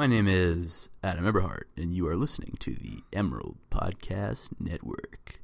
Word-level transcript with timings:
My 0.00 0.06
name 0.06 0.28
is 0.28 0.88
Adam 1.04 1.26
Eberhart, 1.26 1.64
and 1.76 1.92
you 1.92 2.08
are 2.08 2.16
listening 2.16 2.56
to 2.60 2.72
the 2.72 3.02
Emerald 3.12 3.58
Podcast 3.70 4.48
Network. 4.58 5.38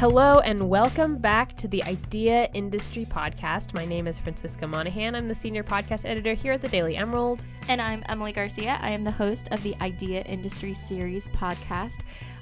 Hello 0.00 0.40
and 0.40 0.68
welcome 0.68 1.16
back 1.16 1.56
to 1.58 1.68
the 1.68 1.84
Idea 1.84 2.48
Industry 2.54 3.04
Podcast. 3.04 3.72
My 3.72 3.84
name 3.84 4.08
is 4.08 4.18
Francisca 4.18 4.66
Monahan. 4.66 5.14
I'm 5.14 5.28
the 5.28 5.34
senior 5.34 5.62
podcast 5.62 6.04
editor 6.04 6.34
here 6.34 6.54
at 6.54 6.62
the 6.62 6.68
Daily 6.68 6.96
Emerald. 6.96 7.44
And 7.68 7.80
I'm 7.80 8.02
Emily 8.08 8.32
Garcia. 8.32 8.80
I 8.82 8.90
am 8.90 9.04
the 9.04 9.12
host 9.12 9.46
of 9.52 9.62
the 9.62 9.76
Idea 9.80 10.22
Industry 10.22 10.74
Series 10.74 11.28
podcast. 11.28 12.00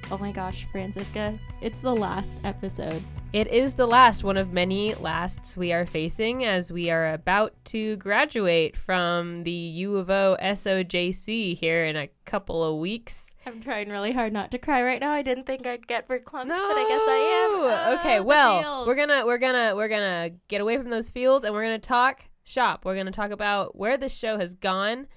Oh 0.08 0.18
my 0.18 0.30
gosh, 0.30 0.68
Francisca, 0.70 1.36
it's 1.60 1.80
the 1.80 1.94
last 1.94 2.40
episode. 2.44 3.02
It 3.32 3.48
is 3.48 3.74
the 3.74 3.88
last, 3.88 4.22
one 4.22 4.36
of 4.36 4.52
many 4.52 4.94
lasts 4.94 5.56
we 5.56 5.72
are 5.72 5.84
facing 5.84 6.44
as 6.44 6.70
we 6.70 6.90
are 6.90 7.12
about 7.12 7.52
to 7.66 7.96
graduate 7.96 8.76
from 8.76 9.42
the 9.42 9.50
U 9.50 9.96
of 9.96 10.08
O 10.08 10.36
SOJC 10.40 11.58
here 11.58 11.84
in 11.86 11.96
a 11.96 12.08
couple 12.24 12.62
of 12.62 12.78
weeks. 12.78 13.32
I'm 13.46 13.60
trying 13.60 13.90
really 13.90 14.12
hard 14.12 14.32
not 14.32 14.52
to 14.52 14.58
cry 14.58 14.80
right 14.80 15.00
now. 15.00 15.10
I 15.10 15.22
didn't 15.22 15.44
think 15.44 15.66
I'd 15.66 15.88
get 15.88 16.08
verklempt, 16.08 16.46
no! 16.46 16.68
but 16.68 16.78
I 16.78 16.86
guess 16.88 17.02
I 17.08 17.42
am. 17.44 17.96
Ah, 17.96 18.00
okay, 18.00 18.20
well, 18.20 18.86
we're 18.86 18.94
gonna 18.94 19.26
we're 19.26 19.38
gonna 19.38 19.74
we're 19.74 19.88
gonna 19.88 20.30
get 20.46 20.60
away 20.60 20.76
from 20.76 20.90
those 20.90 21.10
fields 21.10 21.44
and 21.44 21.52
we're 21.52 21.64
gonna 21.64 21.80
talk 21.80 22.22
shop. 22.44 22.84
We're 22.84 22.96
gonna 22.96 23.10
talk 23.10 23.32
about 23.32 23.76
where 23.76 23.96
this 23.96 24.14
show 24.14 24.38
has 24.38 24.54
gone, 24.54 25.08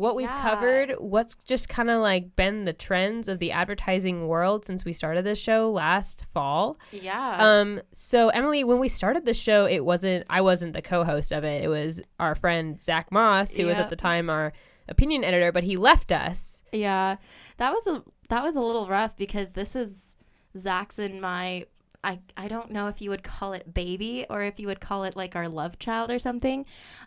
what 0.00 0.16
we've 0.16 0.28
yeah. 0.28 0.42
covered, 0.42 0.94
what's 0.98 1.34
just 1.36 1.68
kind 1.68 1.90
of 1.90 2.00
like 2.00 2.34
been 2.34 2.64
the 2.64 2.72
trends 2.72 3.28
of 3.28 3.38
the 3.38 3.52
advertising 3.52 4.26
world 4.26 4.64
since 4.64 4.84
we 4.84 4.92
started 4.92 5.24
this 5.24 5.38
show 5.38 5.70
last 5.70 6.26
fall. 6.32 6.78
Yeah. 6.90 7.36
Um. 7.38 7.80
So 7.92 8.30
Emily, 8.30 8.64
when 8.64 8.78
we 8.78 8.88
started 8.88 9.24
the 9.24 9.34
show, 9.34 9.66
it 9.66 9.84
wasn't 9.84 10.26
I 10.28 10.40
wasn't 10.40 10.72
the 10.72 10.82
co-host 10.82 11.32
of 11.32 11.44
it. 11.44 11.62
It 11.62 11.68
was 11.68 12.02
our 12.18 12.34
friend 12.34 12.80
Zach 12.80 13.12
Moss, 13.12 13.54
who 13.54 13.62
yep. 13.62 13.68
was 13.68 13.78
at 13.78 13.90
the 13.90 13.96
time 13.96 14.28
our 14.28 14.52
opinion 14.88 15.22
editor, 15.22 15.52
but 15.52 15.64
he 15.64 15.76
left 15.76 16.10
us. 16.10 16.64
Yeah 16.72 17.16
that 17.60 17.72
was 17.72 17.86
a 17.86 18.02
that 18.28 18.42
was 18.42 18.56
a 18.56 18.60
little 18.60 18.88
rough 18.88 19.16
because 19.16 19.52
this 19.52 19.76
is 19.76 20.16
Zach's 20.58 20.98
and 20.98 21.20
my 21.20 21.66
I, 22.02 22.20
I 22.36 22.48
don't 22.48 22.70
know 22.70 22.88
if 22.88 23.00
you 23.02 23.10
would 23.10 23.22
call 23.22 23.52
it 23.52 23.74
baby 23.74 24.26
or 24.30 24.42
if 24.42 24.58
you 24.58 24.66
would 24.66 24.80
call 24.80 25.04
it 25.04 25.16
like 25.16 25.36
our 25.36 25.48
love 25.48 25.78
child 25.78 26.10
or 26.10 26.18
something. 26.18 26.64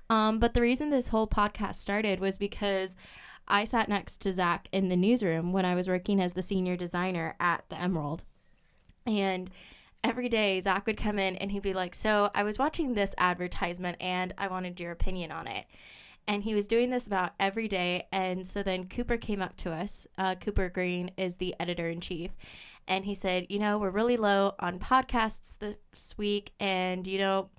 Um, 0.10 0.40
but 0.40 0.54
the 0.54 0.62
reason 0.62 0.90
this 0.90 1.10
whole 1.10 1.28
podcast 1.28 1.76
started 1.76 2.20
was 2.20 2.38
because 2.38 2.96
I 3.48 3.66
sat 3.66 3.90
next 3.90 4.22
to 4.22 4.32
Zach 4.32 4.68
in 4.72 4.90
the 4.90 4.96
newsroom 4.96 5.52
when 5.52 5.66
I 5.66 5.76
was 5.76 5.88
working 5.88 6.22
as 6.22 6.34
the 6.34 6.42
senior 6.42 6.78
designer 6.78 7.36
at 7.40 7.64
the 7.70 7.80
Emerald. 7.80 8.24
And 9.06 9.50
every 10.04 10.30
day 10.30 10.60
Zach 10.62 10.86
would 10.86 10.98
come 10.98 11.18
in 11.18 11.36
and 11.38 11.52
he'd 11.52 11.64
be 11.64 11.74
like, 11.74 11.96
So 11.96 12.30
I 12.36 12.44
was 12.44 12.60
watching 12.60 12.94
this 12.94 13.16
advertisement 13.18 13.98
and 14.00 14.34
I 14.38 14.48
wanted 14.48 14.80
your 14.80 14.92
opinion 14.92 15.32
on 15.32 15.48
it 15.48 15.66
and 16.28 16.44
he 16.44 16.56
was 16.56 16.68
doing 16.68 16.90
this 16.90 17.08
about 17.08 17.32
every 17.40 17.68
day. 17.68 18.08
And 18.12 18.48
so 18.48 18.64
then 18.64 18.88
Cooper 18.88 19.18
came 19.18 19.42
up 19.42 19.58
to 19.58 19.72
us. 19.72 20.08
Uh, 20.18 20.36
Cooper 20.36 20.70
Green 20.70 21.12
is 21.18 21.36
the 21.36 21.56
editor 21.60 21.90
in 21.90 22.00
chief. 22.02 22.32
And 22.88 23.06
he 23.06 23.16
said, 23.16 23.48
You 23.50 23.60
know, 23.60 23.78
we're 23.78 23.90
really 23.90 24.18
low 24.18 24.54
on 24.60 24.80
podcasts 24.80 25.58
this 25.60 26.16
week. 26.18 26.52
And, 26.60 27.08
you 27.08 27.18
know, 27.18 27.50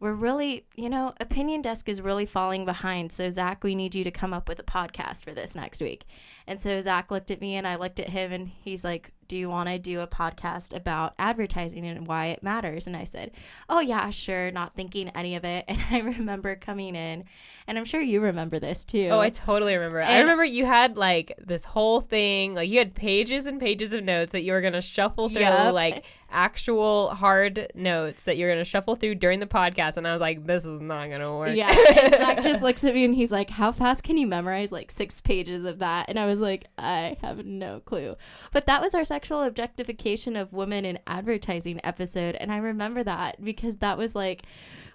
we're 0.00 0.12
really, 0.12 0.66
you 0.76 0.90
know, 0.90 1.14
Opinion 1.18 1.62
Desk 1.62 1.88
is 1.88 2.02
really 2.02 2.26
falling 2.26 2.64
behind. 2.64 3.10
So, 3.10 3.30
Zach, 3.30 3.64
we 3.64 3.74
need 3.74 3.94
you 3.94 4.04
to 4.04 4.10
come 4.10 4.34
up 4.34 4.48
with 4.48 4.58
a 4.58 4.64
podcast 4.64 5.24
for 5.24 5.32
this 5.32 5.54
next 5.54 5.80
week. 5.80 6.04
And 6.46 6.60
so 6.60 6.80
Zach 6.82 7.10
looked 7.10 7.30
at 7.30 7.40
me 7.40 7.54
and 7.54 7.66
I 7.66 7.76
looked 7.76 7.98
at 7.98 8.10
him 8.10 8.32
and 8.32 8.48
he's 8.48 8.84
like, 8.84 9.12
Do 9.28 9.36
you 9.36 9.48
want 9.48 9.68
to 9.70 9.78
do 9.78 10.00
a 10.00 10.06
podcast 10.06 10.76
about 10.76 11.14
advertising 11.18 11.86
and 11.86 12.06
why 12.06 12.26
it 12.26 12.42
matters? 12.42 12.86
And 12.86 12.96
I 12.96 13.04
said, 13.04 13.30
Oh, 13.68 13.80
yeah, 13.80 14.10
sure, 14.10 14.50
not 14.50 14.74
thinking 14.74 15.08
any 15.10 15.36
of 15.36 15.44
it. 15.44 15.64
And 15.74 15.80
I 15.90 16.00
remember 16.00 16.54
coming 16.56 16.94
in, 16.94 17.24
and 17.66 17.78
I'm 17.78 17.86
sure 17.86 18.02
you 18.02 18.20
remember 18.20 18.58
this 18.58 18.84
too. 18.84 19.08
Oh, 19.10 19.20
I 19.20 19.30
totally 19.30 19.74
remember. 19.74 20.00
And 20.00 20.12
I 20.12 20.20
remember 20.20 20.44
you 20.44 20.66
had 20.66 20.98
like 20.98 21.32
this 21.38 21.64
whole 21.64 22.02
thing, 22.02 22.54
like 22.54 22.68
you 22.68 22.78
had 22.78 22.94
pages 22.94 23.46
and 23.46 23.58
pages 23.58 23.94
of 23.94 24.04
notes 24.04 24.32
that 24.32 24.42
you 24.42 24.52
were 24.52 24.60
going 24.60 24.74
to 24.74 24.82
shuffle 24.82 25.30
through, 25.30 25.40
yep. 25.40 25.72
like 25.72 26.04
actual 26.30 27.14
hard 27.14 27.70
notes 27.74 28.24
that 28.24 28.36
you're 28.36 28.50
going 28.50 28.58
to 28.58 28.68
shuffle 28.68 28.96
through 28.96 29.14
during 29.14 29.40
the 29.40 29.46
podcast. 29.46 29.96
And 29.96 30.06
I 30.06 30.12
was 30.12 30.20
like, 30.20 30.46
This 30.46 30.66
is 30.66 30.78
not 30.80 31.08
going 31.08 31.20
to 31.20 31.32
work. 31.32 31.56
Yeah. 31.56 31.74
And 32.02 32.14
Zach 32.14 32.42
just 32.42 32.60
looks 32.62 32.84
at 32.84 32.92
me 32.92 33.04
and 33.06 33.14
he's 33.14 33.32
like, 33.32 33.48
How 33.48 33.72
fast 33.72 34.02
can 34.02 34.18
you 34.18 34.26
memorize 34.26 34.70
like 34.70 34.90
six 34.90 35.22
pages 35.22 35.64
of 35.64 35.78
that? 35.78 36.06
And 36.08 36.18
I 36.18 36.26
was 36.26 36.34
was 36.34 36.40
like, 36.40 36.66
I 36.76 37.16
have 37.20 37.46
no 37.46 37.80
clue. 37.80 38.16
But 38.52 38.66
that 38.66 38.80
was 38.80 38.94
our 38.94 39.04
sexual 39.04 39.42
objectification 39.42 40.36
of 40.36 40.52
women 40.52 40.84
in 40.84 40.98
advertising 41.06 41.80
episode. 41.84 42.34
And 42.36 42.52
I 42.52 42.58
remember 42.58 43.02
that 43.04 43.42
because 43.42 43.76
that 43.76 43.96
was 43.96 44.14
like 44.14 44.42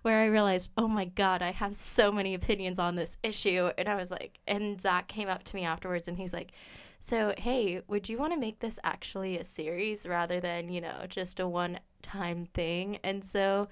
where 0.01 0.21
I 0.21 0.25
realized, 0.25 0.71
oh 0.77 0.87
my 0.87 1.05
God, 1.05 1.41
I 1.41 1.51
have 1.51 1.75
so 1.75 2.11
many 2.11 2.33
opinions 2.33 2.79
on 2.79 2.95
this 2.95 3.17
issue. 3.23 3.71
And 3.77 3.87
I 3.87 3.95
was 3.95 4.11
like, 4.11 4.39
and 4.47 4.81
Zach 4.81 5.07
came 5.07 5.29
up 5.29 5.43
to 5.43 5.55
me 5.55 5.63
afterwards 5.63 6.07
and 6.07 6.17
he's 6.17 6.33
like, 6.33 6.51
so, 6.99 7.33
hey, 7.37 7.81
would 7.87 8.09
you 8.09 8.17
want 8.17 8.33
to 8.33 8.39
make 8.39 8.59
this 8.59 8.79
actually 8.83 9.37
a 9.37 9.43
series 9.43 10.05
rather 10.05 10.39
than, 10.39 10.69
you 10.69 10.81
know, 10.81 11.05
just 11.07 11.39
a 11.39 11.47
one 11.47 11.79
time 12.01 12.45
thing? 12.53 12.99
And 13.03 13.23
so 13.23 13.69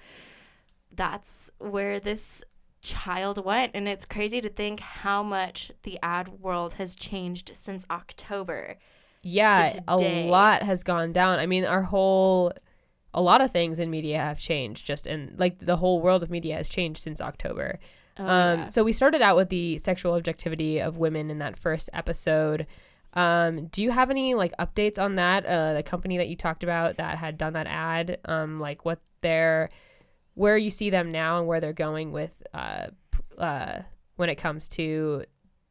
that's 0.94 1.50
where 1.58 2.00
this 2.00 2.42
child 2.80 3.44
went 3.44 3.72
and 3.74 3.88
it's 3.88 4.04
crazy 4.04 4.40
to 4.40 4.48
think 4.48 4.80
how 4.80 5.22
much 5.22 5.72
the 5.82 5.98
ad 6.02 6.40
world 6.40 6.74
has 6.74 6.96
changed 6.96 7.50
since 7.54 7.84
October. 7.90 8.76
Yeah, 9.22 9.80
a 9.88 9.96
lot 10.26 10.62
has 10.62 10.82
gone 10.82 11.12
down. 11.12 11.38
I 11.38 11.46
mean, 11.46 11.64
our 11.64 11.82
whole 11.82 12.52
a 13.14 13.22
lot 13.22 13.40
of 13.40 13.50
things 13.50 13.78
in 13.78 13.90
media 13.90 14.18
have 14.18 14.38
changed 14.38 14.86
just 14.86 15.06
in 15.06 15.34
like 15.38 15.58
the 15.58 15.76
whole 15.76 16.00
world 16.00 16.22
of 16.22 16.30
media 16.30 16.56
has 16.56 16.68
changed 16.68 17.00
since 17.00 17.20
October. 17.20 17.78
Oh, 18.18 18.26
um, 18.26 18.58
yeah. 18.60 18.66
so 18.66 18.84
we 18.84 18.92
started 18.92 19.22
out 19.22 19.36
with 19.36 19.48
the 19.48 19.78
sexual 19.78 20.14
objectivity 20.14 20.80
of 20.80 20.98
women 20.98 21.30
in 21.30 21.38
that 21.38 21.56
first 21.56 21.88
episode. 21.92 22.66
Um, 23.14 23.66
do 23.66 23.82
you 23.82 23.90
have 23.90 24.10
any 24.10 24.34
like 24.34 24.52
updates 24.58 24.98
on 24.98 25.16
that? 25.16 25.46
Uh, 25.46 25.74
the 25.74 25.82
company 25.82 26.18
that 26.18 26.28
you 26.28 26.36
talked 26.36 26.62
about 26.62 26.96
that 26.96 27.18
had 27.18 27.38
done 27.38 27.54
that 27.54 27.66
ad, 27.66 28.18
um, 28.24 28.58
like 28.58 28.84
what 28.84 29.00
their 29.20 29.70
where 30.34 30.56
you 30.56 30.70
see 30.70 30.90
them 30.90 31.08
now 31.08 31.38
and 31.38 31.48
where 31.48 31.60
they're 31.60 31.72
going 31.72 32.12
with 32.12 32.34
uh, 32.54 32.86
uh, 33.38 33.80
when 34.16 34.28
it 34.28 34.36
comes 34.36 34.68
to 34.68 35.24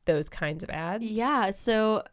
those 0.06 0.28
kinds 0.30 0.64
of 0.64 0.70
ads. 0.70 1.06
Yeah. 1.06 1.52
So 1.52 2.04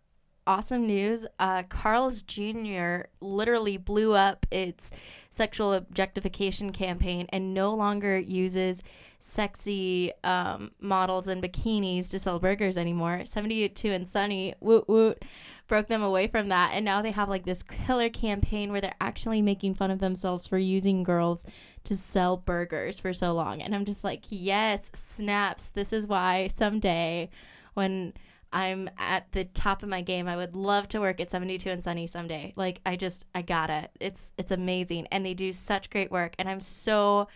awesome 0.46 0.86
news. 0.86 1.26
Uh, 1.38 1.62
Carl's 1.64 2.22
Jr. 2.22 3.02
literally 3.20 3.76
blew 3.76 4.14
up 4.14 4.46
its 4.50 4.90
sexual 5.30 5.72
objectification 5.72 6.72
campaign 6.72 7.26
and 7.30 7.54
no 7.54 7.74
longer 7.74 8.18
uses 8.18 8.82
sexy 9.20 10.12
um, 10.22 10.70
models 10.80 11.28
and 11.28 11.42
bikinis 11.42 12.10
to 12.10 12.18
sell 12.18 12.38
burgers 12.38 12.76
anymore. 12.76 13.24
72 13.24 13.90
and 13.90 14.06
Sunny, 14.06 14.54
woot 14.60 14.86
woot 14.86 15.24
broke 15.66 15.88
them 15.88 16.02
away 16.02 16.26
from 16.26 16.48
that. 16.48 16.72
And 16.74 16.84
now 16.84 17.00
they 17.00 17.10
have 17.10 17.28
like 17.28 17.46
this 17.46 17.62
killer 17.62 18.10
campaign 18.10 18.70
where 18.70 18.82
they're 18.82 18.94
actually 19.00 19.40
making 19.40 19.76
fun 19.76 19.90
of 19.90 19.98
themselves 19.98 20.46
for 20.46 20.58
using 20.58 21.02
girls 21.02 21.46
to 21.84 21.96
sell 21.96 22.36
burgers 22.36 22.98
for 22.98 23.12
so 23.12 23.32
long. 23.32 23.62
And 23.62 23.74
I'm 23.74 23.86
just 23.86 24.04
like, 24.04 24.24
yes, 24.28 24.90
snaps. 24.92 25.70
This 25.70 25.92
is 25.92 26.06
why 26.06 26.48
someday 26.48 27.30
when 27.72 28.12
I'm 28.54 28.88
at 28.96 29.32
the 29.32 29.44
top 29.44 29.82
of 29.82 29.88
my 29.88 30.00
game, 30.00 30.28
I 30.28 30.36
would 30.36 30.54
love 30.54 30.88
to 30.88 31.00
work 31.00 31.20
at 31.20 31.30
72 31.30 31.68
and 31.68 31.82
Sunny 31.82 32.06
someday. 32.06 32.54
Like 32.56 32.80
I 32.86 32.94
just 32.94 33.26
I 33.34 33.42
got 33.42 33.68
it. 33.68 33.90
It's 34.00 34.32
it's 34.38 34.52
amazing 34.52 35.08
and 35.08 35.26
they 35.26 35.34
do 35.34 35.52
such 35.52 35.90
great 35.90 36.12
work 36.12 36.34
and 36.38 36.48
I'm 36.48 36.60
so 36.60 37.28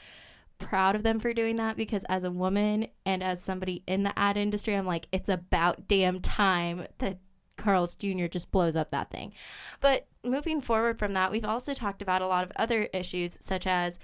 proud 0.58 0.94
of 0.94 1.02
them 1.02 1.18
for 1.18 1.32
doing 1.32 1.56
that 1.56 1.76
because 1.76 2.04
as 2.08 2.24
a 2.24 2.30
woman 2.30 2.86
and 3.04 3.22
as 3.22 3.42
somebody 3.42 3.82
in 3.86 4.04
the 4.04 4.16
ad 4.18 4.36
industry, 4.36 4.74
I'm 4.74 4.86
like, 4.86 5.08
it's 5.12 5.28
about 5.28 5.88
damn 5.88 6.20
time 6.20 6.86
that 6.98 7.18
Carl's 7.56 7.96
Jr. 7.96 8.26
just 8.26 8.50
blows 8.50 8.76
up 8.76 8.90
that 8.92 9.10
thing. 9.10 9.32
But 9.80 10.06
moving 10.24 10.60
forward 10.60 10.98
from 10.98 11.14
that, 11.14 11.30
we've 11.30 11.44
also 11.44 11.74
talked 11.74 12.02
about 12.02 12.22
a 12.22 12.26
lot 12.26 12.44
of 12.44 12.52
other 12.56 12.88
issues, 12.92 13.36
such 13.40 13.66
as 13.66 13.98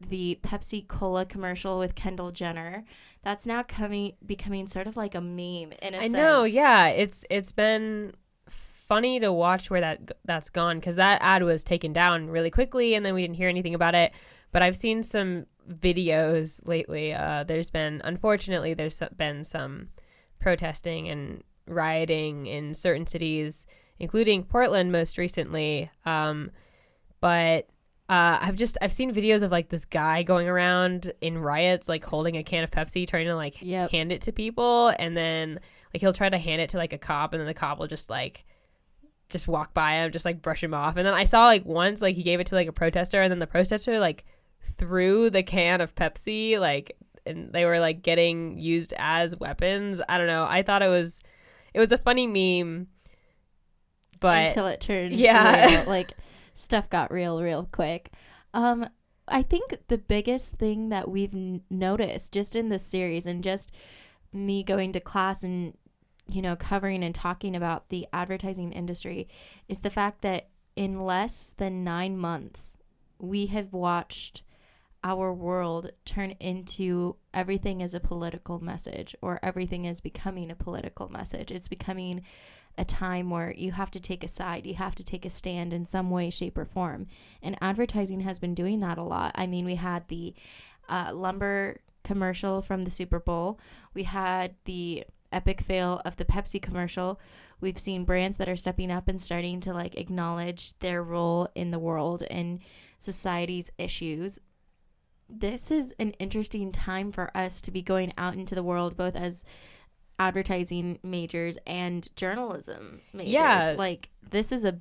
the 0.00 0.38
Pepsi 0.42 0.86
Cola 0.86 1.24
commercial 1.24 1.78
with 1.78 1.94
Kendall 1.94 2.30
Jenner. 2.30 2.84
That's 3.22 3.46
now 3.46 3.62
coming 3.62 4.14
becoming 4.24 4.66
sort 4.66 4.86
of 4.86 4.96
like 4.96 5.14
a 5.14 5.20
meme 5.20 5.72
in 5.82 5.94
a 5.94 5.98
I 5.98 6.00
sense. 6.02 6.12
know, 6.12 6.44
yeah. 6.44 6.88
It's 6.88 7.24
it's 7.28 7.52
been 7.52 8.14
funny 8.48 9.20
to 9.20 9.32
watch 9.32 9.70
where 9.70 9.80
that 9.80 10.12
that's 10.24 10.50
gone 10.50 10.80
because 10.80 10.96
that 10.96 11.20
ad 11.22 11.42
was 11.42 11.62
taken 11.62 11.92
down 11.92 12.28
really 12.28 12.50
quickly, 12.50 12.94
and 12.94 13.04
then 13.04 13.14
we 13.14 13.22
didn't 13.22 13.36
hear 13.36 13.48
anything 13.48 13.74
about 13.74 13.94
it. 13.94 14.12
But 14.52 14.62
I've 14.62 14.76
seen 14.76 15.02
some 15.02 15.46
videos 15.70 16.66
lately. 16.66 17.14
Uh, 17.14 17.44
there's 17.44 17.70
been, 17.70 18.00
unfortunately, 18.04 18.74
there's 18.74 19.00
been 19.16 19.44
some 19.44 19.90
protesting 20.40 21.08
and 21.08 21.44
rioting 21.68 22.46
in 22.46 22.74
certain 22.74 23.06
cities, 23.06 23.66
including 23.98 24.42
Portland 24.42 24.90
most 24.90 25.18
recently. 25.18 25.90
Um, 26.04 26.50
but 27.20 27.68
uh, 28.10 28.40
I've 28.42 28.56
just 28.56 28.76
I've 28.82 28.92
seen 28.92 29.14
videos 29.14 29.44
of 29.44 29.52
like 29.52 29.68
this 29.68 29.84
guy 29.84 30.24
going 30.24 30.48
around 30.48 31.12
in 31.20 31.38
riots, 31.38 31.88
like 31.88 32.04
holding 32.04 32.36
a 32.36 32.42
can 32.42 32.64
of 32.64 32.70
Pepsi, 32.72 33.06
trying 33.06 33.26
to 33.26 33.36
like 33.36 33.62
yep. 33.62 33.92
hand 33.92 34.10
it 34.10 34.22
to 34.22 34.32
people, 34.32 34.92
and 34.98 35.16
then 35.16 35.60
like 35.94 36.00
he'll 36.00 36.12
try 36.12 36.28
to 36.28 36.36
hand 36.36 36.60
it 36.60 36.70
to 36.70 36.76
like 36.76 36.92
a 36.92 36.98
cop, 36.98 37.32
and 37.32 37.40
then 37.40 37.46
the 37.46 37.54
cop 37.54 37.78
will 37.78 37.86
just 37.86 38.10
like 38.10 38.44
just 39.28 39.46
walk 39.46 39.72
by 39.74 39.92
him, 39.92 40.10
just 40.10 40.24
like 40.24 40.42
brush 40.42 40.60
him 40.60 40.74
off. 40.74 40.96
And 40.96 41.06
then 41.06 41.14
I 41.14 41.22
saw 41.22 41.44
like 41.44 41.64
once 41.64 42.02
like 42.02 42.16
he 42.16 42.24
gave 42.24 42.40
it 42.40 42.48
to 42.48 42.56
like 42.56 42.66
a 42.66 42.72
protester, 42.72 43.22
and 43.22 43.30
then 43.30 43.38
the 43.38 43.46
protester 43.46 44.00
like 44.00 44.24
threw 44.76 45.30
the 45.30 45.44
can 45.44 45.80
of 45.80 45.94
Pepsi, 45.94 46.58
like, 46.58 46.96
and 47.26 47.52
they 47.52 47.64
were 47.64 47.78
like 47.78 48.02
getting 48.02 48.58
used 48.58 48.92
as 48.98 49.36
weapons. 49.36 50.00
I 50.08 50.18
don't 50.18 50.26
know. 50.26 50.46
I 50.48 50.64
thought 50.64 50.82
it 50.82 50.88
was, 50.88 51.20
it 51.74 51.78
was 51.78 51.92
a 51.92 51.98
funny 51.98 52.26
meme, 52.26 52.88
but 54.18 54.48
until 54.48 54.66
it 54.66 54.80
turned 54.80 55.12
Yeah. 55.12 55.84
like 55.86 56.10
stuff 56.60 56.88
got 56.90 57.12
real 57.12 57.42
real 57.42 57.68
quick. 57.70 58.10
Um 58.54 58.88
i 59.32 59.42
think 59.42 59.78
the 59.86 59.98
biggest 59.98 60.54
thing 60.54 60.88
that 60.88 61.08
we've 61.08 61.34
n- 61.34 61.62
noticed 61.70 62.32
just 62.32 62.56
in 62.56 62.68
this 62.68 62.84
series 62.84 63.26
and 63.26 63.44
just 63.44 63.70
me 64.32 64.62
going 64.64 64.90
to 64.92 64.98
class 64.98 65.44
and 65.44 65.76
you 66.28 66.42
know 66.42 66.56
covering 66.56 67.04
and 67.04 67.14
talking 67.14 67.54
about 67.54 67.88
the 67.90 68.06
advertising 68.12 68.72
industry 68.72 69.28
is 69.68 69.80
the 69.80 69.90
fact 69.90 70.22
that 70.22 70.48
in 70.74 71.04
less 71.04 71.54
than 71.58 71.84
9 71.84 72.16
months 72.16 72.76
we 73.20 73.46
have 73.46 73.72
watched 73.72 74.42
our 75.02 75.32
world 75.32 75.90
turn 76.04 76.32
into 76.40 77.16
everything 77.32 77.80
is 77.80 77.94
a 77.94 78.00
political 78.00 78.60
message 78.60 79.16
or 79.22 79.40
everything 79.42 79.84
is 79.86 80.00
becoming 80.00 80.50
a 80.50 80.54
political 80.54 81.08
message. 81.08 81.50
It's 81.50 81.68
becoming 81.68 82.22
a 82.78 82.84
time 82.84 83.30
where 83.30 83.52
you 83.56 83.72
have 83.72 83.90
to 83.90 84.00
take 84.00 84.24
a 84.24 84.28
side, 84.28 84.66
you 84.66 84.74
have 84.74 84.94
to 84.94 85.04
take 85.04 85.24
a 85.24 85.30
stand 85.30 85.72
in 85.72 85.84
some 85.84 86.10
way, 86.10 86.30
shape, 86.30 86.56
or 86.56 86.64
form. 86.64 87.06
And 87.42 87.56
advertising 87.60 88.20
has 88.20 88.38
been 88.38 88.54
doing 88.54 88.80
that 88.80 88.98
a 88.98 89.02
lot. 89.02 89.32
I 89.34 89.46
mean, 89.46 89.64
we 89.64 89.74
had 89.74 90.08
the 90.08 90.34
uh, 90.88 91.12
lumber 91.12 91.80
commercial 92.04 92.62
from 92.62 92.82
the 92.82 92.90
Super 92.90 93.20
Bowl, 93.20 93.60
we 93.94 94.04
had 94.04 94.54
the 94.64 95.04
epic 95.32 95.60
fail 95.60 96.00
of 96.04 96.16
the 96.16 96.24
Pepsi 96.24 96.60
commercial. 96.60 97.20
We've 97.60 97.78
seen 97.78 98.04
brands 98.04 98.36
that 98.38 98.48
are 98.48 98.56
stepping 98.56 98.90
up 98.90 99.08
and 99.08 99.20
starting 99.20 99.60
to 99.60 99.72
like 99.72 99.96
acknowledge 99.96 100.78
their 100.78 101.02
role 101.02 101.48
in 101.54 101.70
the 101.70 101.78
world 101.78 102.22
and 102.30 102.60
society's 102.98 103.70
issues. 103.78 104.38
This 105.28 105.70
is 105.70 105.94
an 105.98 106.10
interesting 106.18 106.72
time 106.72 107.12
for 107.12 107.34
us 107.36 107.60
to 107.62 107.70
be 107.70 107.82
going 107.82 108.12
out 108.18 108.34
into 108.34 108.54
the 108.54 108.62
world, 108.62 108.96
both 108.96 109.14
as 109.14 109.44
advertising 110.20 110.98
majors 111.02 111.56
and 111.66 112.14
journalism 112.14 113.00
majors. 113.14 113.32
Yeah. 113.32 113.74
Like 113.76 114.10
this 114.30 114.52
is 114.52 114.64
a 114.64 114.78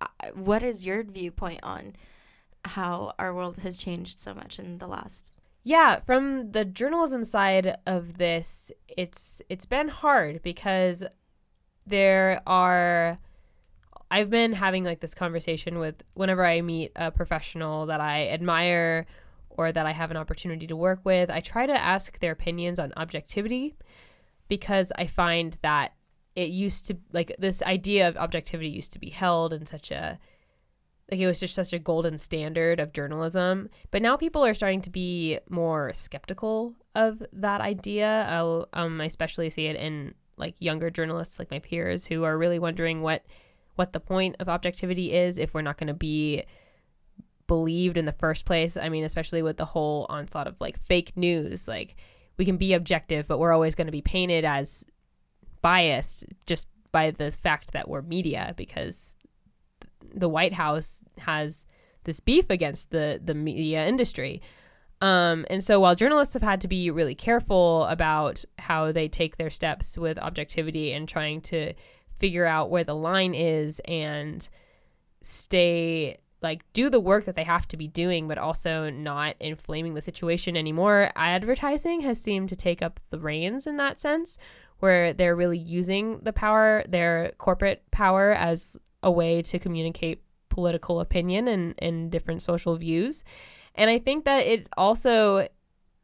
uh, 0.00 0.06
what 0.34 0.62
is 0.62 0.86
your 0.86 1.02
viewpoint 1.02 1.60
on 1.64 1.94
how 2.64 3.12
our 3.18 3.34
world 3.34 3.58
has 3.58 3.76
changed 3.76 4.20
so 4.20 4.32
much 4.32 4.58
in 4.60 4.78
the 4.78 4.86
last 4.86 5.34
Yeah, 5.64 6.00
from 6.06 6.52
the 6.52 6.64
journalism 6.64 7.24
side 7.24 7.76
of 7.86 8.18
this, 8.18 8.70
it's 8.88 9.42
it's 9.48 9.66
been 9.66 9.88
hard 9.88 10.42
because 10.42 11.04
there 11.84 12.40
are 12.46 13.18
I've 14.12 14.30
been 14.30 14.52
having 14.52 14.84
like 14.84 15.00
this 15.00 15.14
conversation 15.14 15.80
with 15.80 16.04
whenever 16.14 16.46
I 16.46 16.60
meet 16.60 16.92
a 16.94 17.10
professional 17.10 17.86
that 17.86 18.00
I 18.00 18.28
admire 18.28 19.06
or 19.50 19.72
that 19.72 19.86
I 19.86 19.90
have 19.90 20.12
an 20.12 20.16
opportunity 20.16 20.68
to 20.68 20.76
work 20.76 21.00
with, 21.02 21.30
I 21.30 21.40
try 21.40 21.66
to 21.66 21.72
ask 21.72 22.20
their 22.20 22.32
opinions 22.32 22.78
on 22.78 22.92
objectivity 22.96 23.74
because 24.52 24.92
I 24.98 25.06
find 25.06 25.56
that 25.62 25.94
it 26.36 26.50
used 26.50 26.84
to 26.84 26.98
like 27.10 27.34
this 27.38 27.62
idea 27.62 28.06
of 28.06 28.18
objectivity 28.18 28.68
used 28.68 28.92
to 28.92 28.98
be 28.98 29.08
held 29.08 29.54
in 29.54 29.64
such 29.64 29.90
a 29.90 30.18
like 31.10 31.20
it 31.20 31.26
was 31.26 31.40
just 31.40 31.54
such 31.54 31.72
a 31.72 31.78
golden 31.78 32.18
standard 32.18 32.78
of 32.78 32.92
journalism. 32.92 33.70
But 33.90 34.02
now 34.02 34.18
people 34.18 34.44
are 34.44 34.52
starting 34.52 34.82
to 34.82 34.90
be 34.90 35.38
more 35.48 35.94
skeptical 35.94 36.74
of 36.94 37.22
that 37.32 37.62
idea. 37.62 38.26
I'll, 38.28 38.68
um, 38.74 39.00
i 39.00 39.06
especially 39.06 39.48
see 39.48 39.68
it 39.68 39.76
in 39.76 40.12
like 40.36 40.54
younger 40.58 40.90
journalists 40.90 41.38
like 41.38 41.50
my 41.50 41.58
peers 41.58 42.04
who 42.04 42.24
are 42.24 42.36
really 42.36 42.58
wondering 42.58 43.00
what 43.00 43.24
what 43.76 43.94
the 43.94 44.00
point 44.00 44.36
of 44.38 44.50
objectivity 44.50 45.14
is 45.14 45.38
if 45.38 45.54
we're 45.54 45.62
not 45.62 45.78
going 45.78 45.88
to 45.88 45.94
be 45.94 46.44
believed 47.46 47.96
in 47.96 48.04
the 48.04 48.12
first 48.12 48.44
place. 48.44 48.76
I 48.76 48.90
mean 48.90 49.04
especially 49.04 49.40
with 49.40 49.56
the 49.56 49.64
whole 49.64 50.04
onslaught 50.10 50.46
of 50.46 50.60
like 50.60 50.78
fake 50.78 51.16
news 51.16 51.66
like 51.66 51.96
we 52.36 52.44
can 52.44 52.56
be 52.56 52.72
objective 52.72 53.26
but 53.28 53.38
we're 53.38 53.52
always 53.52 53.74
going 53.74 53.86
to 53.86 53.92
be 53.92 54.02
painted 54.02 54.44
as 54.44 54.84
biased 55.62 56.26
just 56.46 56.68
by 56.90 57.10
the 57.10 57.32
fact 57.32 57.72
that 57.72 57.88
we're 57.88 58.02
media 58.02 58.54
because 58.56 59.16
the 60.14 60.28
White 60.28 60.52
House 60.52 61.02
has 61.18 61.64
this 62.04 62.20
beef 62.20 62.50
against 62.50 62.90
the 62.90 63.20
the 63.24 63.34
media 63.34 63.86
industry. 63.86 64.42
Um, 65.00 65.46
and 65.50 65.64
so 65.64 65.80
while 65.80 65.96
journalists 65.96 66.34
have 66.34 66.42
had 66.42 66.60
to 66.60 66.68
be 66.68 66.90
really 66.90 67.16
careful 67.16 67.86
about 67.86 68.44
how 68.58 68.92
they 68.92 69.08
take 69.08 69.36
their 69.36 69.50
steps 69.50 69.98
with 69.98 70.16
objectivity 70.18 70.92
and 70.92 71.08
trying 71.08 71.40
to 71.42 71.72
figure 72.18 72.46
out 72.46 72.70
where 72.70 72.84
the 72.84 72.94
line 72.94 73.34
is 73.34 73.80
and 73.86 74.48
stay 75.22 76.18
like 76.42 76.64
do 76.72 76.90
the 76.90 77.00
work 77.00 77.24
that 77.24 77.34
they 77.34 77.44
have 77.44 77.66
to 77.68 77.76
be 77.76 77.88
doing 77.88 78.28
but 78.28 78.38
also 78.38 78.90
not 78.90 79.36
inflaming 79.40 79.94
the 79.94 80.02
situation 80.02 80.56
anymore 80.56 81.10
advertising 81.16 82.00
has 82.00 82.20
seemed 82.20 82.48
to 82.48 82.56
take 82.56 82.82
up 82.82 83.00
the 83.10 83.18
reins 83.18 83.66
in 83.66 83.76
that 83.76 83.98
sense 83.98 84.38
where 84.80 85.12
they're 85.12 85.36
really 85.36 85.58
using 85.58 86.18
the 86.20 86.32
power 86.32 86.82
their 86.88 87.32
corporate 87.38 87.82
power 87.90 88.32
as 88.32 88.76
a 89.02 89.10
way 89.10 89.42
to 89.42 89.58
communicate 89.58 90.22
political 90.52 91.00
opinion 91.00 91.48
and, 91.48 91.74
and 91.78 92.10
different 92.10 92.42
social 92.42 92.76
views. 92.76 93.24
And 93.74 93.88
I 93.88 93.98
think 93.98 94.26
that 94.26 94.40
it's 94.40 94.68
also, 94.76 95.48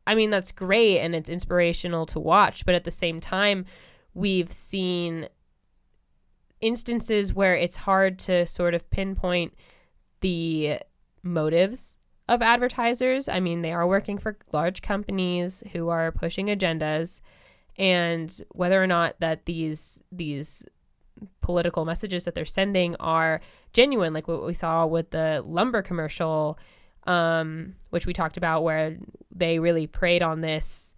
I 0.06 0.14
mean, 0.14 0.31
that's 0.31 0.52
great 0.52 1.00
and 1.00 1.14
it's 1.14 1.29
inspirational 1.29 2.06
to 2.06 2.19
watch, 2.19 2.64
but 2.64 2.75
at 2.75 2.85
the 2.85 2.90
same 2.90 3.20
time, 3.20 3.67
we've 4.14 4.50
seen 4.50 5.29
instances 6.62 7.35
where 7.35 7.55
it's 7.55 7.76
hard 7.76 8.19
to 8.20 8.46
sort 8.46 8.75
of 8.75 8.88
pinpoint 8.90 9.55
the 10.20 10.81
motives 11.23 11.97
of 12.29 12.43
advertisers. 12.43 13.29
I 13.29 13.41
mean, 13.41 13.62
they 13.62 13.73
are 13.73 13.87
working 13.87 14.19
for 14.19 14.37
large 14.53 14.82
companies 14.82 15.62
who 15.73 15.88
are 15.88 16.12
pushing 16.12 16.47
agendas 16.47 17.20
and 17.76 18.43
whether 18.50 18.82
or 18.82 18.87
not 18.87 19.19
that 19.20 19.47
these 19.47 20.00
these 20.11 20.67
political 21.41 21.85
messages 21.85 22.25
that 22.25 22.35
they're 22.35 22.44
sending 22.44 22.94
are 23.00 23.41
genuine, 23.73 24.12
like 24.12 24.29
what 24.29 24.44
we 24.44 24.55
saw 24.55 24.87
with 24.87 25.11
the 25.11 25.43
lumber 25.47 25.82
commercial, 25.82 26.59
um, 27.06 27.75
which 27.91 28.06
we 28.06 28.12
talked 28.12 28.37
about, 28.37 28.62
where 28.62 28.97
they 29.35 29.59
really 29.59 29.87
preyed 29.87 30.23
on 30.23 30.41
this 30.41 30.94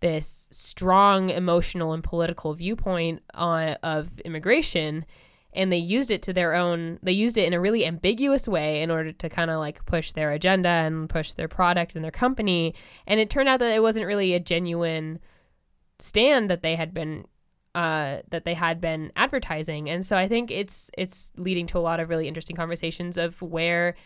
this 0.00 0.48
strong 0.50 1.30
emotional 1.30 1.94
and 1.94 2.04
political 2.04 2.52
viewpoint 2.52 3.22
on, 3.32 3.68
of 3.82 4.18
immigration 4.20 5.04
and 5.54 5.72
they 5.72 5.78
used 5.78 6.10
it 6.10 6.22
to 6.22 6.32
their 6.32 6.54
own 6.54 6.98
they 7.02 7.12
used 7.12 7.38
it 7.38 7.46
in 7.46 7.54
a 7.54 7.60
really 7.60 7.86
ambiguous 7.86 8.46
way 8.48 8.82
in 8.82 8.90
order 8.90 9.12
to 9.12 9.28
kind 9.28 9.50
of 9.50 9.58
like 9.58 9.84
push 9.86 10.12
their 10.12 10.30
agenda 10.30 10.68
and 10.68 11.08
push 11.08 11.32
their 11.32 11.48
product 11.48 11.94
and 11.94 12.04
their 12.04 12.10
company. 12.10 12.74
And 13.06 13.20
it 13.20 13.30
turned 13.30 13.48
out 13.48 13.60
that 13.60 13.74
it 13.74 13.82
wasn't 13.82 14.06
really 14.06 14.34
a 14.34 14.40
genuine 14.40 15.20
stand 15.98 16.50
that 16.50 16.62
they 16.62 16.76
had 16.76 16.92
been 16.92 17.26
uh, 17.74 18.18
that 18.30 18.44
they 18.44 18.54
had 18.54 18.80
been 18.80 19.10
advertising, 19.16 19.90
and 19.90 20.04
so 20.04 20.16
I 20.16 20.28
think 20.28 20.50
it's 20.50 20.90
it's 20.96 21.32
leading 21.36 21.66
to 21.68 21.78
a 21.78 21.80
lot 21.80 21.98
of 21.98 22.08
really 22.08 22.28
interesting 22.28 22.54
conversations 22.54 23.18
of 23.18 23.42
where 23.42 23.96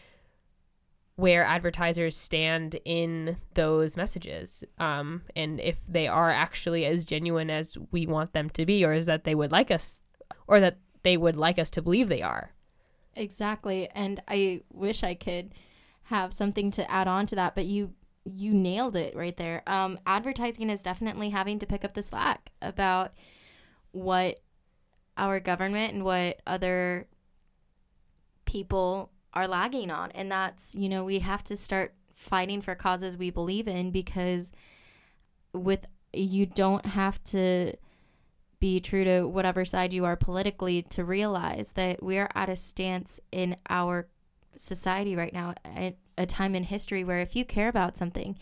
where 1.17 1.45
advertisers 1.45 2.17
stand 2.17 2.79
in 2.85 3.37
those 3.55 3.97
messages, 3.97 4.65
um, 4.79 5.23
and 5.37 5.61
if 5.61 5.79
they 5.87 6.09
are 6.09 6.31
actually 6.31 6.87
as 6.87 7.05
genuine 7.05 7.51
as 7.51 7.77
we 7.91 8.07
want 8.07 8.33
them 8.33 8.49
to 8.51 8.65
be, 8.65 8.85
or 8.85 8.95
is 8.95 9.05
that 9.05 9.25
they 9.25 9.35
would 9.35 9.53
like 9.53 9.71
us, 9.71 10.01
or 10.47 10.61
that 10.61 10.79
they 11.09 11.17
would 11.17 11.39
like 11.39 11.59
us 11.59 11.71
to 11.71 11.81
believe 11.81 12.11
they 12.11 12.21
are. 12.21 12.53
Exactly. 13.17 13.89
And 13.95 14.23
I 14.29 14.61
wish 14.71 15.03
I 15.03 15.15
could 15.15 15.53
have 16.05 16.35
something 16.35 16.71
to 16.73 16.91
add 16.91 17.09
on 17.09 17.25
to 17.27 17.35
that, 17.35 17.55
but 17.55 17.65
you 17.65 17.95
you 18.25 18.53
nailed 18.53 18.95
it 18.95 19.17
right 19.17 19.39
there. 19.39 19.63
Um, 19.67 19.99
advertising 20.05 20.69
is 20.69 20.83
definitely 20.83 21.31
having 21.31 21.59
to 21.61 21.67
pick 21.67 21.83
up 21.83 21.95
the 21.95 22.03
slack 22.03 22.51
about 22.61 23.15
what 23.93 24.43
our 25.17 25.41
government 25.41 25.95
and 25.95 26.05
what 26.05 26.43
other 26.47 27.07
people 28.45 29.11
are 29.33 29.49
lagging 29.49 29.91
on. 29.91 30.11
And 30.11 30.31
that's, 30.31 30.75
you 30.75 30.91
know, 30.91 31.05
we 31.05 31.21
have 31.21 31.43
to 31.45 31.57
start 31.57 31.95
fighting 32.15 32.61
for 32.61 32.75
causes 32.75 33.17
we 33.17 33.31
believe 33.31 33.67
in 33.67 33.91
because 33.93 34.53
with 35.55 35.87
you 36.13 36.45
don't 36.45 36.85
have 36.85 37.25
to 37.25 37.73
be 38.61 38.81
true 38.81 39.05
to 39.05 39.23
whatever 39.25 39.65
side 39.65 39.93
you 39.93 40.05
are 40.05 40.17
politically 40.17 40.83
to 40.83 41.05
realize 41.05 41.73
that 41.73 42.03
we 42.03 42.19
are 42.19 42.31
at 42.35 42.49
a 42.49 42.57
stance 42.57 43.21
in 43.31 43.57
our 43.69 44.09
society 44.57 45.15
right 45.15 45.33
now 45.33 45.55
at 45.65 45.97
a 46.17 46.27
time 46.27 46.55
in 46.55 46.65
history 46.65 47.05
where 47.05 47.21
if 47.21 47.37
you 47.37 47.45
care 47.45 47.69
about 47.69 47.97
something 47.97 48.37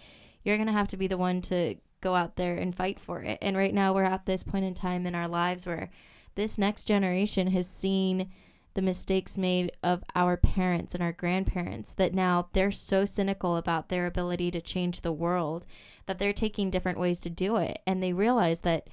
you're 0.46 0.56
going 0.56 0.68
to 0.68 0.72
have 0.72 0.88
to 0.88 0.96
be 0.96 1.08
the 1.08 1.18
one 1.18 1.42
to 1.42 1.74
go 2.00 2.14
out 2.14 2.36
there 2.36 2.54
and 2.56 2.76
fight 2.76 3.00
for 3.00 3.20
it. 3.22 3.36
And 3.42 3.56
right 3.56 3.74
now 3.74 3.92
we're 3.92 4.04
at 4.04 4.26
this 4.26 4.44
point 4.44 4.64
in 4.64 4.74
time 4.74 5.06
in 5.06 5.14
our 5.14 5.26
lives 5.26 5.66
where 5.66 5.90
this 6.36 6.56
next 6.56 6.84
generation 6.84 7.48
has 7.48 7.66
seen 7.68 8.30
the 8.74 8.82
mistakes 8.82 9.36
made 9.36 9.72
of 9.82 10.04
our 10.14 10.36
parents 10.36 10.94
and 10.94 11.02
our 11.02 11.12
grandparents 11.12 11.94
that 11.94 12.14
now 12.14 12.48
they're 12.52 12.70
so 12.70 13.04
cynical 13.04 13.56
about 13.56 13.88
their 13.88 14.06
ability 14.06 14.52
to 14.52 14.60
change 14.60 15.00
the 15.00 15.12
world 15.12 15.66
that 16.04 16.18
they're 16.18 16.32
taking 16.32 16.70
different 16.70 17.00
ways 17.00 17.18
to 17.20 17.30
do 17.30 17.56
it 17.56 17.80
and 17.86 18.02
they 18.02 18.12
realize 18.12 18.60
that 18.60 18.86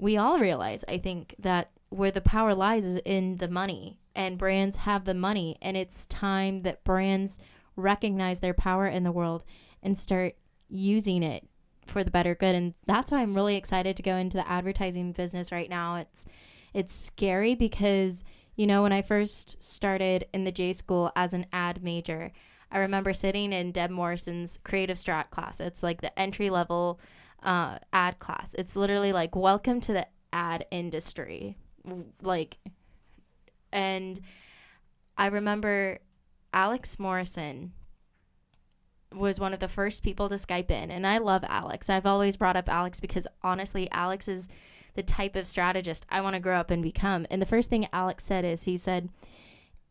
we 0.00 0.16
all 0.16 0.38
realize 0.38 0.82
I 0.88 0.98
think 0.98 1.34
that 1.38 1.70
where 1.90 2.10
the 2.10 2.22
power 2.22 2.54
lies 2.54 2.84
is 2.84 3.00
in 3.04 3.36
the 3.36 3.48
money 3.48 3.98
and 4.14 4.38
brands 4.38 4.78
have 4.78 5.04
the 5.04 5.14
money 5.14 5.58
and 5.60 5.76
it's 5.76 6.06
time 6.06 6.60
that 6.60 6.82
brands 6.84 7.38
recognize 7.76 8.40
their 8.40 8.54
power 8.54 8.86
in 8.86 9.04
the 9.04 9.12
world 9.12 9.44
and 9.82 9.98
start 9.98 10.36
using 10.68 11.22
it 11.22 11.46
for 11.86 12.02
the 12.02 12.10
better 12.10 12.34
good. 12.34 12.54
And 12.54 12.74
that's 12.86 13.12
why 13.12 13.20
I'm 13.20 13.34
really 13.34 13.56
excited 13.56 13.96
to 13.96 14.02
go 14.02 14.16
into 14.16 14.38
the 14.38 14.48
advertising 14.48 15.12
business 15.12 15.52
right 15.52 15.68
now. 15.68 15.96
It's 15.96 16.26
it's 16.72 16.94
scary 16.94 17.54
because 17.54 18.24
you 18.56 18.66
know 18.66 18.82
when 18.82 18.92
I 18.92 19.02
first 19.02 19.62
started 19.62 20.26
in 20.32 20.44
the 20.44 20.52
J 20.52 20.72
school 20.72 21.12
as 21.14 21.34
an 21.34 21.46
ad 21.52 21.82
major, 21.82 22.32
I 22.72 22.78
remember 22.78 23.12
sitting 23.12 23.52
in 23.52 23.72
Deb 23.72 23.90
Morrison's 23.90 24.58
creative 24.64 24.96
strat 24.96 25.30
class. 25.30 25.60
It's 25.60 25.82
like 25.82 26.00
the 26.00 26.18
entry 26.18 26.48
level 26.48 27.00
uh, 27.42 27.78
ad 27.92 28.18
class. 28.18 28.54
It's 28.58 28.76
literally 28.76 29.12
like 29.12 29.34
welcome 29.34 29.80
to 29.82 29.92
the 29.92 30.06
ad 30.32 30.66
industry, 30.70 31.56
like, 32.22 32.58
and 33.72 34.20
I 35.16 35.26
remember 35.26 35.98
Alex 36.52 36.98
Morrison 36.98 37.72
was 39.14 39.40
one 39.40 39.52
of 39.52 39.60
the 39.60 39.68
first 39.68 40.02
people 40.02 40.28
to 40.28 40.36
Skype 40.36 40.70
in. 40.70 40.90
And 40.90 41.06
I 41.06 41.18
love 41.18 41.44
Alex. 41.48 41.90
I've 41.90 42.06
always 42.06 42.36
brought 42.36 42.56
up 42.56 42.68
Alex 42.68 43.00
because 43.00 43.26
honestly, 43.42 43.90
Alex 43.90 44.28
is 44.28 44.48
the 44.94 45.02
type 45.02 45.36
of 45.36 45.46
strategist 45.46 46.06
I 46.08 46.20
want 46.20 46.34
to 46.34 46.40
grow 46.40 46.58
up 46.58 46.70
and 46.70 46.82
become. 46.82 47.26
And 47.30 47.40
the 47.40 47.46
first 47.46 47.70
thing 47.70 47.88
Alex 47.92 48.24
said 48.24 48.44
is 48.44 48.64
he 48.64 48.76
said, 48.76 49.08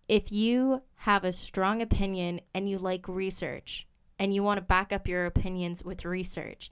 if 0.07 0.31
you 0.31 0.81
have 0.95 1.23
a 1.23 1.31
strong 1.31 1.81
opinion 1.81 2.41
and 2.53 2.69
you 2.69 2.79
like 2.79 3.07
research 3.07 3.87
and 4.17 4.33
you 4.33 4.41
want 4.41 4.57
to 4.57 4.61
back 4.61 4.91
up 4.91 5.07
your 5.07 5.25
opinions 5.25 5.83
with 5.83 6.05
research, 6.05 6.71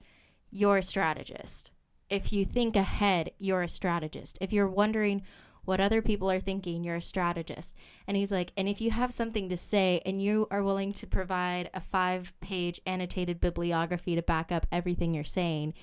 you're 0.50 0.78
a 0.78 0.82
strategist. 0.82 1.70
If 2.08 2.32
you 2.32 2.44
think 2.44 2.76
ahead, 2.76 3.32
you're 3.38 3.62
a 3.62 3.68
strategist. 3.68 4.38
If 4.40 4.52
you're 4.52 4.68
wondering 4.68 5.22
what 5.68 5.80
other 5.80 6.00
people 6.00 6.30
are 6.30 6.40
thinking. 6.40 6.82
You're 6.82 6.96
a 6.96 7.00
strategist. 7.02 7.74
And 8.06 8.16
he's 8.16 8.32
like, 8.32 8.52
and 8.56 8.66
if 8.66 8.80
you 8.80 8.90
have 8.90 9.12
something 9.12 9.50
to 9.50 9.56
say 9.58 10.00
and 10.06 10.22
you 10.22 10.48
are 10.50 10.62
willing 10.62 10.92
to 10.92 11.06
provide 11.06 11.68
a 11.74 11.80
five 11.82 12.32
page 12.40 12.80
annotated 12.86 13.38
bibliography 13.38 14.14
to 14.14 14.22
back 14.22 14.50
up 14.50 14.66
everything 14.72 15.12
you're 15.12 15.24
saying, 15.24 15.74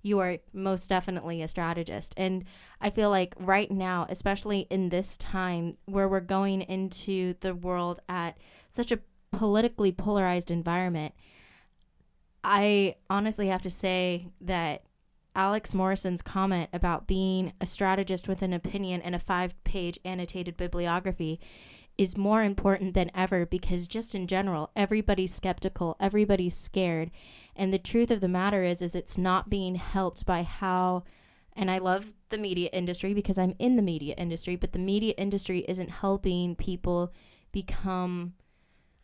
you 0.00 0.20
are 0.20 0.38
most 0.52 0.86
definitely 0.88 1.42
a 1.42 1.48
strategist. 1.48 2.14
And 2.16 2.44
I 2.80 2.90
feel 2.90 3.10
like 3.10 3.34
right 3.36 3.68
now, 3.68 4.06
especially 4.08 4.68
in 4.70 4.90
this 4.90 5.16
time 5.16 5.76
where 5.86 6.08
we're 6.08 6.20
going 6.20 6.62
into 6.62 7.34
the 7.40 7.52
world 7.52 7.98
at 8.08 8.38
such 8.70 8.92
a 8.92 9.00
politically 9.32 9.90
polarized 9.90 10.52
environment, 10.52 11.14
I 12.44 12.96
honestly 13.08 13.48
have 13.48 13.62
to 13.62 13.70
say 13.70 14.28
that 14.40 14.84
Alex 15.34 15.72
Morrison's 15.72 16.22
comment 16.22 16.68
about 16.72 17.06
being 17.06 17.52
a 17.60 17.66
strategist 17.66 18.28
with 18.28 18.42
an 18.42 18.52
opinion 18.52 19.00
and 19.00 19.14
a 19.14 19.20
five 19.20 19.54
page 19.64 19.98
annotated 20.04 20.56
bibliography 20.56 21.40
is 21.96 22.16
more 22.16 22.42
important 22.42 22.94
than 22.94 23.10
ever 23.14 23.46
because 23.46 23.86
just 23.86 24.14
in 24.14 24.26
general 24.26 24.70
everybody's 24.74 25.32
skeptical 25.34 25.96
everybody's 26.00 26.56
scared 26.56 27.10
and 27.54 27.72
the 27.72 27.78
truth 27.78 28.10
of 28.10 28.20
the 28.20 28.28
matter 28.28 28.62
is 28.62 28.80
is 28.82 28.94
it's 28.94 29.18
not 29.18 29.48
being 29.48 29.74
helped 29.74 30.24
by 30.24 30.42
how 30.42 31.04
and 31.54 31.70
I 31.70 31.78
love 31.78 32.12
the 32.30 32.38
media 32.38 32.70
industry 32.72 33.12
because 33.12 33.38
I'm 33.38 33.54
in 33.58 33.76
the 33.76 33.82
media 33.82 34.14
industry 34.16 34.56
but 34.56 34.72
the 34.72 34.78
media 34.78 35.14
industry 35.18 35.64
isn't 35.68 35.90
helping 35.90 36.56
people 36.56 37.12
become 37.52 38.32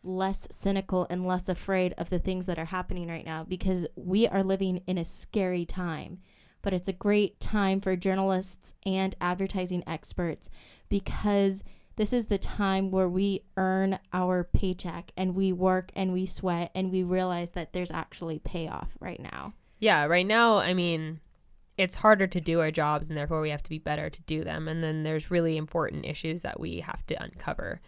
less 0.03 0.47
cynical 0.51 1.05
and 1.09 1.25
less 1.25 1.49
afraid 1.49 1.93
of 1.97 2.09
the 2.09 2.19
things 2.19 2.45
that 2.45 2.59
are 2.59 2.65
happening 2.65 3.07
right 3.07 3.25
now 3.25 3.43
because 3.43 3.85
we 3.95 4.27
are 4.27 4.43
living 4.43 4.81
in 4.87 4.97
a 4.97 5.05
scary 5.05 5.65
time. 5.65 6.19
But 6.61 6.73
it's 6.73 6.89
a 6.89 6.93
great 6.93 7.39
time 7.39 7.79
for 7.79 7.95
journalists 7.95 8.73
and 8.85 9.15
advertising 9.21 9.83
experts 9.87 10.49
because 10.89 11.63
this 11.95 12.13
is 12.13 12.25
the 12.25 12.37
time 12.37 12.91
where 12.91 13.09
we 13.09 13.43
earn 13.57 13.99
our 14.13 14.45
paycheck 14.45 15.11
and 15.17 15.35
we 15.35 15.51
work 15.51 15.91
and 15.95 16.13
we 16.13 16.25
sweat 16.25 16.71
and 16.73 16.91
we 16.91 17.03
realize 17.03 17.51
that 17.51 17.73
there's 17.73 17.91
actually 17.91 18.39
payoff 18.39 18.89
right 18.99 19.19
now. 19.19 19.53
Yeah, 19.79 20.05
right 20.05 20.25
now, 20.25 20.57
I 20.57 20.73
mean, 20.73 21.19
it's 21.77 21.95
harder 21.95 22.27
to 22.27 22.41
do 22.41 22.59
our 22.59 22.71
jobs 22.71 23.09
and 23.09 23.17
therefore 23.17 23.41
we 23.41 23.49
have 23.49 23.63
to 23.63 23.69
be 23.69 23.79
better 23.79 24.09
to 24.09 24.21
do 24.21 24.43
them. 24.43 24.67
And 24.67 24.83
then 24.83 25.03
there's 25.03 25.31
really 25.31 25.55
important 25.55 26.05
issues 26.05 26.41
that 26.41 26.59
we 26.59 26.81
have 26.81 27.05
to 27.07 27.21
uncover. 27.21 27.81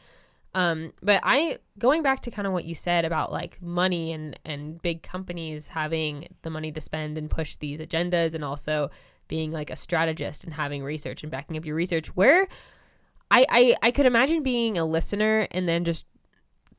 Um, 0.53 0.91
but 1.01 1.22
I 1.24 1.60
going 1.79 2.03
back 2.03 2.22
to 2.22 2.31
kind 2.31 2.46
of 2.46 2.51
what 2.53 2.65
you 2.65 2.75
said 2.75 3.05
about 3.05 3.31
like 3.31 3.62
money 3.62 4.12
and 4.12 4.38
and 4.43 4.81
big 4.81 5.01
companies 5.01 5.70
having 5.70 6.27
the 6.41 6.50
money 6.50 6.72
to 6.74 6.81
spend 6.81 7.17
and 7.17 7.29
push 7.29 7.55
these 7.55 7.79
agendas 7.79 8.34
and 8.34 8.43
also 8.43 8.89
being 9.29 9.51
like 9.51 9.70
a 9.70 9.77
strategist 9.77 10.43
and 10.43 10.53
having 10.53 10.84
research 10.84 11.24
and 11.24 11.31
backing 11.31 11.55
up 11.55 11.65
your 11.65 11.75
research 11.75 12.15
where 12.17 12.48
I, 13.29 13.46
I 13.50 13.75
I 13.81 13.91
could 13.91 14.05
imagine 14.05 14.43
being 14.43 14.77
a 14.77 14.84
listener 14.84 15.48
and 15.51 15.70
then 15.70 15.86
just 15.86 16.05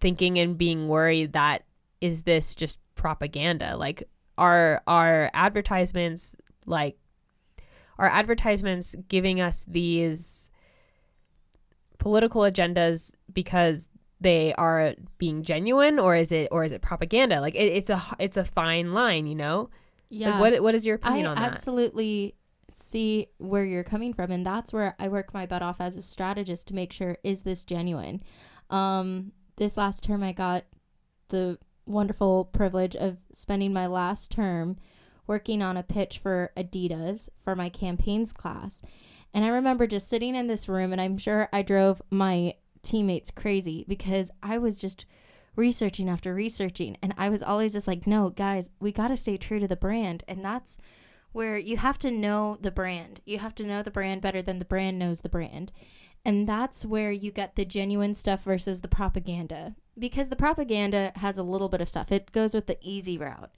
thinking 0.01 0.39
and 0.39 0.59
being 0.59 0.89
worried 0.89 1.33
that 1.33 1.65
is 2.03 2.25
this 2.25 2.55
just 2.55 2.79
propaganda? 2.95 3.77
Like 3.77 4.03
are 4.37 4.83
are 4.87 5.31
advertisements 5.33 6.37
like 6.67 6.99
are 7.99 8.09
advertisements 8.09 8.95
giving 9.09 9.41
us 9.41 9.65
these 9.67 10.51
political 12.03 12.43
agendas 12.43 13.15
because 13.33 13.89
they 14.21 14.53
are 14.55 14.95
being 15.19 15.43
genuine 15.43 15.99
or 15.99 16.15
is 16.17 16.33
it 16.33 16.49
or 16.51 16.65
is 16.65 16.73
it 16.73 16.83
propaganda 16.83 17.41
like 17.41 17.55
it, 17.55 17.73
it's 17.79 17.91
a 17.91 18.03
it's 18.19 18.37
a 18.37 18.45
fine 18.45 18.93
line 18.93 19.27
you 19.27 19.35
know 19.37 19.71
Yeah. 20.11 20.31
like 20.39 20.41
what 20.53 20.63
what 20.63 20.75
is 20.75 20.85
your 20.85 20.97
opinion 20.97 21.27
I 21.27 21.31
on 21.31 21.37
that 21.37 21.51
absolutely 21.53 22.35
see 22.69 23.29
where 23.39 23.65
you're 23.65 23.85
coming 23.85 24.13
from 24.15 24.31
and 24.33 24.45
that's 24.45 24.73
where 24.73 24.97
I 24.99 25.07
work 25.09 25.33
my 25.33 25.47
butt 25.47 25.63
off 25.63 25.81
as 25.81 25.95
a 25.97 26.03
strategist 26.03 26.67
to 26.69 26.75
make 26.75 26.93
sure 26.93 27.19
is 27.23 27.43
this 27.43 27.63
genuine. 27.65 28.23
Um 28.71 29.33
this 29.57 29.77
last 29.77 30.03
term 30.05 30.23
I 30.23 30.33
got 30.33 30.65
the 31.29 31.59
wonderful 31.87 32.47
privilege 32.47 32.97
of 32.97 33.19
spending 33.33 33.73
my 33.73 33.87
last 33.87 34.31
term 34.33 34.77
working 35.27 35.63
on 35.63 35.77
a 35.77 35.83
pitch 35.83 36.19
for 36.19 36.51
Adidas 36.57 37.29
for 37.45 37.55
my 37.55 37.69
campaigns 37.69 38.33
class. 38.33 38.83
And 39.35 39.45
I 39.45 39.49
remember 39.49 39.87
just 39.87 40.09
sitting 40.09 40.35
in 40.35 40.47
this 40.47 40.69
room 40.69 40.93
and 40.93 41.01
I'm 41.01 41.19
sure 41.19 41.49
I 41.53 41.63
drove 41.63 42.03
my 42.11 42.55
teammates 42.83 43.31
crazy 43.31 43.85
because 43.89 44.31
I 44.43 44.59
was 44.59 44.79
just 44.79 45.07
researching 45.55 46.09
after 46.09 46.35
researching 46.35 46.97
and 47.03 47.15
I 47.17 47.29
was 47.29 47.43
always 47.43 47.73
just 47.73 47.87
like, 47.87 48.07
"No, 48.07 48.31
guys, 48.31 48.71
we 48.81 48.93
got 48.93 49.09
to 49.09 49.17
stay 49.17 49.37
true 49.37 49.61
to 49.61 49.69
the 49.69 49.77
brand." 49.77 50.25
And 50.29 50.45
that's 50.45 50.79
where 51.33 51.57
you 51.57 51.79
have 51.79 51.99
to 52.01 52.11
know 52.11 52.59
the 52.61 52.71
brand. 52.71 53.21
You 53.25 53.39
have 53.39 53.55
to 53.57 53.65
know 53.65 53.83
the 53.83 53.91
brand 53.91 54.21
better 54.21 54.43
than 54.43 54.59
the 54.59 54.65
brand 54.65 54.99
knows 54.99 55.21
the 55.21 55.29
brand. 55.29 55.73
And 56.25 56.49
that's 56.49 56.85
where 56.85 57.11
you 57.11 57.33
get 57.33 57.57
the 57.57 57.65
genuine 57.65 58.15
stuff 58.15 58.45
versus 58.45 58.81
the 58.81 58.89
propaganda. 58.89 59.75
Because 59.99 60.29
the 60.29 60.37
propaganda 60.37 61.13
has 61.17 61.37
a 61.37 61.43
little 61.43 61.69
bit 61.69 61.81
of 61.81 61.89
stuff, 61.89 62.13
it 62.13 62.33
goes 62.33 62.55
with 62.55 62.67
the 62.67 62.79
easy 62.81 63.19
route. 63.19 63.51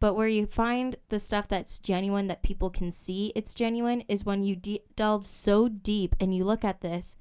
But 0.00 0.14
where 0.14 0.28
you 0.28 0.46
find 0.46 0.96
the 1.10 1.18
stuff 1.18 1.46
that's 1.46 1.78
genuine 1.78 2.26
that 2.28 2.42
people 2.42 2.70
can 2.70 2.90
see 2.90 3.32
it's 3.36 3.54
genuine 3.54 4.00
is 4.08 4.24
when 4.24 4.42
you 4.42 4.56
de- 4.56 4.82
delve 4.96 5.26
so 5.26 5.68
deep 5.68 6.16
and 6.18 6.34
you 6.34 6.42
look 6.44 6.64
at 6.64 6.80
this 6.80 7.16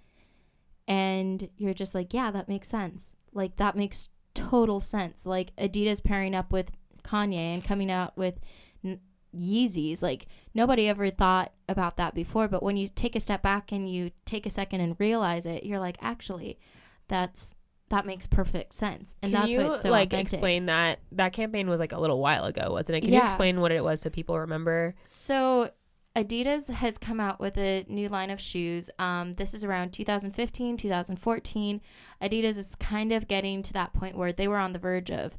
and 0.88 1.50
you're 1.58 1.74
just 1.74 1.94
like, 1.94 2.14
yeah, 2.14 2.32
that 2.32 2.48
makes 2.48 2.70
sense. 2.70 3.16
Like, 3.34 3.58
that 3.58 3.76
makes 3.76 4.10
total 4.34 4.80
sense. 4.80 5.26
Like, 5.26 5.56
Adidas 5.58 6.04
pairing 6.04 6.34
up 6.34 6.52
with 6.52 6.72
Kanye 7.04 7.54
and 7.54 7.64
coming 7.64 7.92
out 7.92 8.18
with 8.18 8.40
n- 8.84 9.00
Yeezys. 9.36 10.02
Like 10.02 10.28
nobody 10.54 10.88
ever 10.88 11.10
thought 11.10 11.52
about 11.68 11.98
that 11.98 12.14
before, 12.16 12.48
but 12.48 12.64
when 12.64 12.78
you 12.78 12.88
take 12.88 13.16
a 13.16 13.20
step 13.20 13.42
back 13.42 13.72
and 13.72 13.90
you 13.90 14.12
take 14.26 14.46
a 14.46 14.52
second 14.52 14.82
and 14.82 14.96
realize 15.00 15.46
it, 15.46 15.64
you're 15.64 15.80
like, 15.80 15.98
actually, 16.02 16.60
that's 17.08 17.56
that 17.89 18.05
makes 18.05 18.27
perfect 18.27 18.74
sense, 18.74 19.15
and 19.22 19.31
Can 19.31 19.41
that's 19.41 19.51
you 19.51 19.60
why 19.60 19.74
it's 19.74 19.81
so 19.81 19.89
like 19.89 20.10
authentic. 20.10 20.34
explain 20.34 20.65
that 20.67 21.00
that 21.12 21.34
campaign 21.34 21.69
was 21.69 21.79
like 21.79 21.91
a 21.91 22.00
little 22.00 22.19
while 22.19 22.46
ago, 22.46 22.72
wasn't 22.72 22.98
it? 22.98 23.01
Can 23.01 23.13
you 23.13 23.22
explain 23.22 23.60
what 23.62 23.72
it 23.72 23.84
was 23.84 24.01
so 24.01 24.10
people 24.10 24.39
remember? 24.39 24.96
So 25.03 25.72
Adidas 26.15 26.69
has 26.69 26.98
come 26.98 27.19
out 27.19 27.39
with 27.39 27.58
a 27.58 27.86
new 27.88 28.10
line 28.10 28.29
of 28.29 28.41
shoes. 28.41 28.89
Um, 29.00 29.34
this 29.34 29.53
is 29.53 29.63
around 29.63 29.91
2015, 29.93 30.77
2014. 30.77 31.81
Adidas 32.22 32.58
is 32.58 32.75
kind 32.75 33.12
of 33.12 33.27
getting 33.27 33.62
to 33.63 33.74
that 33.74 33.93
point 33.93 34.17
where 34.17 34.34
they 34.34 34.48
were 34.48 34.58
on 34.58 34.74
the 34.74 34.79
verge 34.79 35.12
of, 35.12 35.38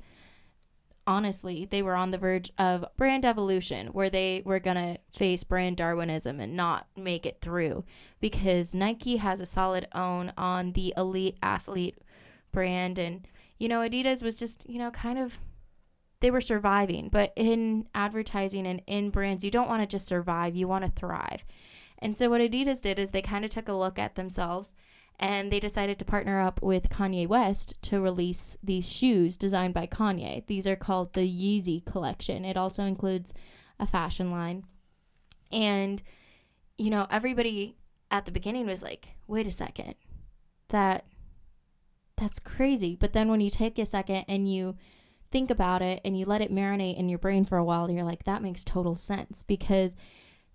honestly, 1.07 1.67
they 1.69 1.83
were 1.83 1.95
on 1.97 2.13
the 2.13 2.19
verge 2.19 2.51
of 2.57 2.85
brand 2.97 3.25
evolution, 3.25 3.89
where 3.89 4.11
they 4.11 4.43
were 4.45 4.61
going 4.61 4.77
to 4.77 4.99
face 5.11 5.45
brand 5.45 5.77
Darwinism 5.77 6.41
and 6.41 6.55
not 6.57 6.87
make 6.97 7.27
it 7.27 7.41
through 7.41 7.85
because 8.21 8.75
Nike 8.75 9.17
has 9.17 9.41
a 9.41 9.47
solid 9.47 9.87
own 9.95 10.33
on 10.37 10.73
the 10.73 10.95
elite 10.97 11.37
athlete 11.43 11.99
brand. 12.53 12.99
And, 12.99 13.27
you 13.59 13.69
know, 13.69 13.81
Adidas 13.81 14.23
was 14.23 14.37
just, 14.37 14.69
you 14.69 14.79
know, 14.79 14.91
kind 14.91 15.19
of 15.19 15.39
they 16.21 16.31
were 16.31 16.41
surviving. 16.41 17.09
But 17.11 17.33
in 17.37 17.87
advertising 17.95 18.67
and 18.67 18.83
in 18.87 19.11
brands, 19.11 19.45
you 19.45 19.51
don't 19.51 19.69
want 19.69 19.83
to 19.83 19.87
just 19.87 20.07
survive, 20.07 20.55
you 20.55 20.69
want 20.69 20.85
to 20.85 21.01
thrive. 21.01 21.45
And 21.99 22.17
so 22.17 22.31
what 22.31 22.41
Adidas 22.41 22.81
did 22.81 22.99
is 22.99 23.11
they 23.11 23.23
kind 23.23 23.45
of 23.45 23.51
took 23.51 23.69
a 23.69 23.75
look 23.75 23.99
at 23.99 24.15
themselves 24.15 24.75
and 25.19 25.53
they 25.53 25.61
decided 25.61 25.99
to 25.99 26.05
partner 26.05 26.41
up 26.41 26.63
with 26.63 26.89
Kanye 26.89 27.29
West 27.29 27.75
to 27.83 28.01
release 28.01 28.57
these 28.63 28.91
shoes 28.91 29.37
designed 29.37 29.75
by 29.75 29.87
Kanye. 29.87 30.47
These 30.47 30.67
are 30.67 30.77
called 30.77 31.13
the 31.13 31.21
Yeezy 31.21 31.85
collection. 31.85 32.45
It 32.45 32.57
also 32.57 32.85
includes 32.85 33.35
a 33.79 33.87
fashion 33.87 34.31
line. 34.31 34.65
And 35.53 36.03
you 36.79 36.89
know, 36.89 37.07
everybody 37.11 37.77
at 38.11 38.25
the 38.25 38.33
beginning 38.33 38.67
was 38.67 38.83
like, 38.83 39.09
"Wait 39.27 39.47
a 39.47 39.53
second. 39.53 39.95
That 40.69 41.05
that's 42.21 42.39
crazy. 42.39 42.95
But 42.95 43.15
then 43.15 43.29
when 43.29 43.41
you 43.41 43.51
take 43.51 43.79
a 43.79 43.87
second 43.87 44.27
and 44.29 44.53
you 44.53 44.77
think 45.33 45.51
about 45.51 45.81
it 45.81 46.01
and 46.05 46.19
you 46.19 46.27
let 46.27 46.43
it 46.43 46.53
marinate 46.53 46.99
in 46.99 47.09
your 47.09 47.19
brain 47.19 47.45
for 47.45 47.57
a 47.57 47.65
while, 47.65 47.91
you're 47.91 48.05
like, 48.05 48.25
that 48.25 48.43
makes 48.43 48.63
total 48.63 48.95
sense 48.95 49.43
because 49.43 49.97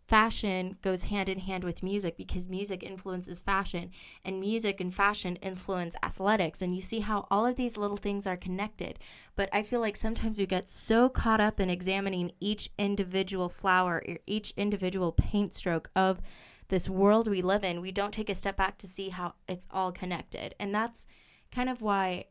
fashion 0.07 0.77
goes 0.83 1.05
hand 1.05 1.27
in 1.27 1.39
hand 1.39 1.63
with 1.63 1.81
music 1.81 2.15
because 2.15 2.47
music 2.47 2.83
influences 2.83 3.41
fashion 3.41 3.89
and 4.23 4.39
music 4.39 4.79
and 4.79 4.93
fashion 4.93 5.37
influence 5.37 5.95
athletics. 6.03 6.61
And 6.61 6.75
you 6.75 6.83
see 6.83 6.99
how 6.99 7.25
all 7.31 7.47
of 7.47 7.55
these 7.55 7.77
little 7.77 7.97
things 7.97 8.27
are 8.27 8.37
connected. 8.37 8.99
But 9.35 9.49
i 9.51 9.63
feel 9.63 9.81
like 9.81 9.95
sometimes 9.95 10.39
we 10.39 10.45
get 10.45 10.69
so 10.69 11.09
caught 11.09 11.41
up 11.41 11.59
in 11.59 11.71
examining 11.71 12.31
each 12.39 12.69
individual 12.77 13.49
flower 13.49 14.03
or 14.07 14.17
each 14.27 14.53
individual 14.55 15.11
paint 15.11 15.55
stroke 15.55 15.89
of 15.95 16.21
this 16.67 16.89
world 16.89 17.27
we 17.27 17.41
live 17.41 17.63
in 17.63 17.79
we 17.79 17.91
don't 17.91 18.13
take 18.13 18.29
a 18.29 18.35
step 18.35 18.57
back 18.57 18.77
to 18.77 18.87
see 18.87 19.09
how 19.09 19.33
it's 19.47 19.67
all 19.71 19.91
connected. 19.91 20.53
And 20.59 20.73
that's 20.73 21.07
kind 21.55 21.69
of 21.69 21.81
why 21.81 22.25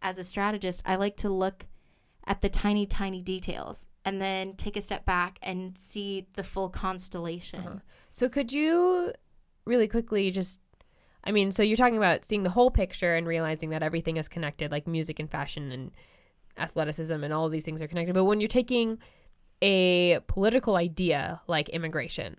as 0.00 0.18
a 0.18 0.24
strategist 0.24 0.82
i 0.86 0.96
like 0.96 1.16
to 1.16 1.28
look 1.28 1.66
at 2.26 2.40
the 2.40 2.48
tiny 2.48 2.86
tiny 2.86 3.20
details 3.20 3.86
and 4.04 4.20
then 4.20 4.54
take 4.54 4.76
a 4.76 4.80
step 4.80 5.04
back 5.04 5.38
and 5.42 5.76
see 5.76 6.26
the 6.34 6.42
full 6.42 6.68
constellation. 6.68 7.60
Uh-huh. 7.60 7.78
So 8.10 8.28
could 8.28 8.52
you 8.52 9.12
really 9.64 9.88
quickly 9.88 10.30
just 10.30 10.60
I 11.26 11.32
mean, 11.32 11.52
so 11.52 11.62
you're 11.62 11.78
talking 11.78 11.96
about 11.96 12.26
seeing 12.26 12.42
the 12.42 12.50
whole 12.50 12.70
picture 12.70 13.14
and 13.14 13.26
realizing 13.26 13.70
that 13.70 13.82
everything 13.82 14.18
is 14.18 14.28
connected 14.28 14.70
like 14.70 14.86
music 14.86 15.18
and 15.18 15.30
fashion 15.30 15.72
and 15.72 15.90
athleticism 16.58 17.24
and 17.24 17.32
all 17.32 17.48
these 17.48 17.64
things 17.64 17.80
are 17.80 17.88
connected. 17.88 18.12
But 18.12 18.24
when 18.24 18.40
you're 18.40 18.48
taking 18.48 18.98
a 19.62 20.20
political 20.26 20.76
idea 20.76 21.40
like 21.46 21.70
immigration, 21.70 22.36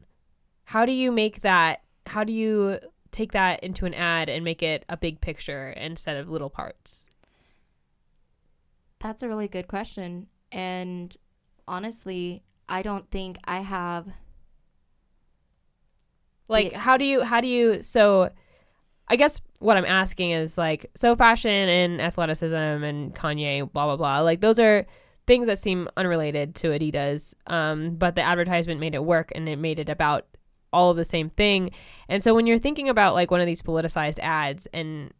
how 0.65 0.85
do 0.85 0.91
you 0.91 1.11
make 1.11 1.41
that 1.41 1.81
how 2.05 2.23
do 2.23 2.31
you 2.31 2.79
take 3.15 3.31
that 3.31 3.63
into 3.63 3.85
an 3.85 3.93
ad 3.93 4.29
and 4.29 4.43
make 4.43 4.61
it 4.61 4.83
a 4.89 4.97
big 4.97 5.21
picture 5.21 5.69
instead 5.69 6.17
of 6.17 6.29
little 6.29 6.49
parts? 6.49 7.07
That's 8.99 9.23
a 9.23 9.27
really 9.27 9.47
good 9.47 9.67
question. 9.67 10.27
And 10.51 11.15
honestly, 11.67 12.43
I 12.67 12.81
don't 12.81 13.09
think 13.09 13.37
I 13.45 13.59
have 13.61 14.07
like 16.47 16.73
how 16.73 16.97
do 16.97 17.05
you 17.05 17.23
how 17.23 17.41
do 17.41 17.47
you 17.47 17.81
so 17.81 18.29
I 19.07 19.15
guess 19.15 19.41
what 19.59 19.77
I'm 19.77 19.85
asking 19.85 20.31
is 20.31 20.57
like 20.57 20.91
so 20.95 21.15
fashion 21.15 21.51
and 21.51 22.01
athleticism 22.01 22.55
and 22.55 23.15
Kanye 23.15 23.71
blah 23.71 23.85
blah 23.85 23.97
blah 23.97 24.19
like 24.19 24.41
those 24.41 24.59
are 24.59 24.85
things 25.25 25.47
that 25.47 25.57
seem 25.57 25.87
unrelated 25.97 26.53
to 26.55 26.67
Adidas 26.67 27.33
um 27.47 27.95
but 27.95 28.15
the 28.15 28.21
advertisement 28.21 28.79
made 28.79 28.93
it 28.93 29.03
work 29.03 29.31
and 29.33 29.49
it 29.49 29.57
made 29.57 29.79
it 29.79 29.89
about 29.89 30.27
all 30.75 30.89
of 30.91 30.97
the 30.97 31.05
same 31.05 31.29
thing 31.31 31.71
and 32.09 32.21
so 32.21 32.35
when 32.35 32.45
you're 32.45 32.59
thinking 32.59 32.89
about 32.89 33.13
like 33.13 33.31
one 33.31 33.39
of 33.39 33.47
these 33.47 33.61
politicized 33.61 34.19
ads 34.19 34.67
and 34.67 35.13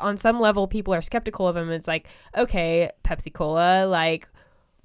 on 0.00 0.16
some 0.16 0.40
level 0.40 0.66
people 0.66 0.92
are 0.92 1.02
skeptical 1.02 1.46
of 1.46 1.54
them 1.54 1.70
it's 1.70 1.88
like 1.88 2.08
okay 2.36 2.90
Pepsi 3.04 3.32
Cola 3.32 3.86
like 3.86 4.28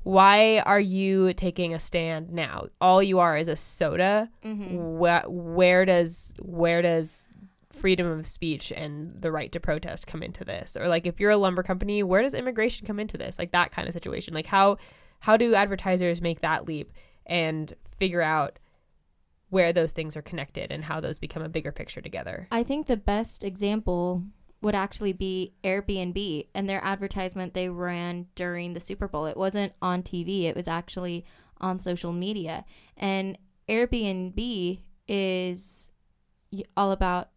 why 0.03 0.59
are 0.59 0.79
you 0.79 1.33
taking 1.33 1.73
a 1.73 1.79
stand 1.79 2.31
now? 2.31 2.67
All 2.79 3.03
you 3.03 3.19
are 3.19 3.37
is 3.37 3.47
a 3.47 3.55
soda. 3.55 4.29
Mm-hmm. 4.43 4.97
Where, 4.97 5.23
where 5.27 5.85
does 5.85 6.33
where 6.41 6.81
does 6.81 7.27
freedom 7.69 8.07
of 8.07 8.25
speech 8.25 8.71
and 8.75 9.21
the 9.21 9.31
right 9.31 9.51
to 9.51 9.59
protest 9.59 10.07
come 10.07 10.23
into 10.23 10.45
this? 10.45 10.77
Or 10.77 10.87
like 10.87 11.05
if 11.05 11.19
you're 11.19 11.31
a 11.31 11.37
lumber 11.37 11.63
company, 11.63 12.01
where 12.03 12.21
does 12.21 12.33
immigration 12.33 12.87
come 12.87 12.99
into 12.99 13.17
this? 13.17 13.37
Like 13.37 13.51
that 13.51 13.71
kind 13.71 13.87
of 13.87 13.93
situation. 13.93 14.33
Like 14.33 14.45
how 14.45 14.77
how 15.19 15.35
do 15.35 15.53
advertisers 15.53 16.21
make 16.21 16.41
that 16.41 16.65
leap 16.65 16.91
and 17.25 17.73
figure 17.97 18.21
out 18.21 18.57
where 19.49 19.73
those 19.73 19.91
things 19.91 20.15
are 20.15 20.21
connected 20.21 20.71
and 20.71 20.85
how 20.85 20.99
those 20.99 21.19
become 21.19 21.41
a 21.41 21.49
bigger 21.49 21.71
picture 21.71 22.01
together? 22.01 22.47
I 22.51 22.63
think 22.63 22.87
the 22.87 22.97
best 22.97 23.43
example 23.43 24.23
would 24.61 24.75
actually 24.75 25.13
be 25.13 25.53
Airbnb 25.63 26.47
and 26.53 26.69
their 26.69 26.83
advertisement 26.83 27.53
they 27.53 27.69
ran 27.69 28.27
during 28.35 28.73
the 28.73 28.79
Super 28.79 29.07
Bowl. 29.07 29.25
It 29.25 29.37
wasn't 29.37 29.73
on 29.81 30.03
TV, 30.03 30.43
it 30.43 30.55
was 30.55 30.67
actually 30.67 31.25
on 31.61 31.79
social 31.79 32.11
media. 32.11 32.65
And 32.97 33.37
Airbnb 33.67 34.79
is 35.07 35.91
all 36.75 36.91
about 36.91 37.29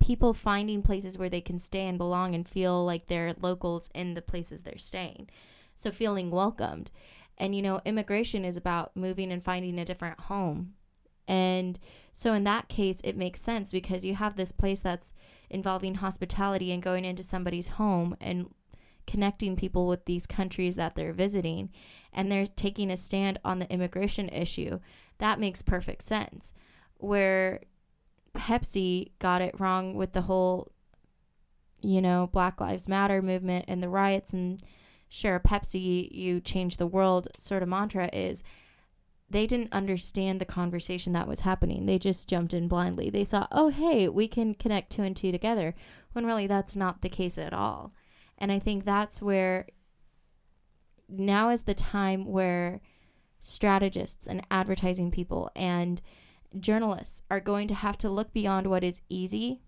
people 0.00 0.32
finding 0.32 0.82
places 0.82 1.18
where 1.18 1.28
they 1.28 1.40
can 1.40 1.58
stay 1.58 1.86
and 1.86 1.98
belong 1.98 2.34
and 2.34 2.48
feel 2.48 2.84
like 2.84 3.08
they're 3.08 3.34
locals 3.40 3.90
in 3.94 4.14
the 4.14 4.22
places 4.22 4.62
they're 4.62 4.78
staying. 4.78 5.28
So 5.74 5.90
feeling 5.90 6.30
welcomed. 6.30 6.90
And 7.36 7.54
you 7.54 7.62
know, 7.62 7.80
immigration 7.84 8.44
is 8.44 8.56
about 8.56 8.96
moving 8.96 9.30
and 9.32 9.42
finding 9.42 9.78
a 9.78 9.84
different 9.84 10.20
home. 10.20 10.74
And 11.28 11.78
so 12.14 12.32
in 12.32 12.42
that 12.44 12.68
case, 12.68 13.00
it 13.04 13.16
makes 13.16 13.40
sense 13.40 13.70
because 13.70 14.04
you 14.04 14.16
have 14.16 14.34
this 14.34 14.50
place 14.50 14.80
that's 14.80 15.12
involving 15.50 15.96
hospitality 15.96 16.72
and 16.72 16.82
going 16.82 17.04
into 17.04 17.22
somebody's 17.22 17.68
home 17.68 18.16
and 18.20 18.52
connecting 19.06 19.56
people 19.56 19.86
with 19.86 20.04
these 20.06 20.26
countries 20.26 20.76
that 20.76 20.94
they're 20.94 21.12
visiting 21.12 21.70
and 22.12 22.30
they're 22.30 22.46
taking 22.46 22.90
a 22.90 22.96
stand 22.96 23.38
on 23.44 23.58
the 23.58 23.70
immigration 23.70 24.28
issue. 24.30 24.80
That 25.18 25.38
makes 25.38 25.62
perfect 25.62 26.02
sense. 26.02 26.52
Where 26.96 27.60
Pepsi 28.34 29.12
got 29.18 29.40
it 29.40 29.58
wrong 29.60 29.94
with 29.94 30.12
the 30.12 30.22
whole, 30.22 30.72
you 31.80 32.00
know, 32.02 32.28
Black 32.32 32.60
Lives 32.60 32.88
Matter 32.88 33.22
movement 33.22 33.66
and 33.68 33.82
the 33.82 33.88
riots 33.88 34.32
and 34.32 34.62
share 35.08 35.36
a 35.36 35.40
Pepsi, 35.40 36.10
you 36.12 36.40
change 36.40 36.76
the 36.76 36.86
world 36.86 37.28
sort 37.38 37.62
of 37.62 37.68
mantra 37.68 38.10
is 38.12 38.42
they 39.30 39.46
didn't 39.46 39.72
understand 39.72 40.40
the 40.40 40.46
conversation 40.46 41.12
that 41.12 41.28
was 41.28 41.40
happening. 41.40 41.86
They 41.86 41.98
just 41.98 42.28
jumped 42.28 42.54
in 42.54 42.68
blindly. 42.68 43.10
They 43.10 43.24
saw, 43.24 43.46
oh, 43.52 43.68
hey, 43.68 44.08
we 44.08 44.26
can 44.26 44.54
connect 44.54 44.90
two 44.90 45.02
and 45.02 45.16
two 45.16 45.30
together, 45.30 45.74
when 46.12 46.24
really 46.24 46.46
that's 46.46 46.76
not 46.76 47.02
the 47.02 47.08
case 47.08 47.36
at 47.36 47.52
all. 47.52 47.92
And 48.38 48.50
I 48.50 48.58
think 48.58 48.84
that's 48.84 49.20
where 49.20 49.66
now 51.08 51.50
is 51.50 51.62
the 51.62 51.74
time 51.74 52.24
where 52.24 52.80
strategists 53.40 54.26
and 54.26 54.46
advertising 54.50 55.10
people 55.10 55.50
and 55.54 56.00
journalists 56.58 57.22
are 57.30 57.40
going 57.40 57.68
to 57.68 57.74
have 57.74 57.98
to 57.98 58.08
look 58.10 58.32
beyond 58.32 58.66
what 58.66 58.84
is 58.84 59.02
easy 59.08 59.60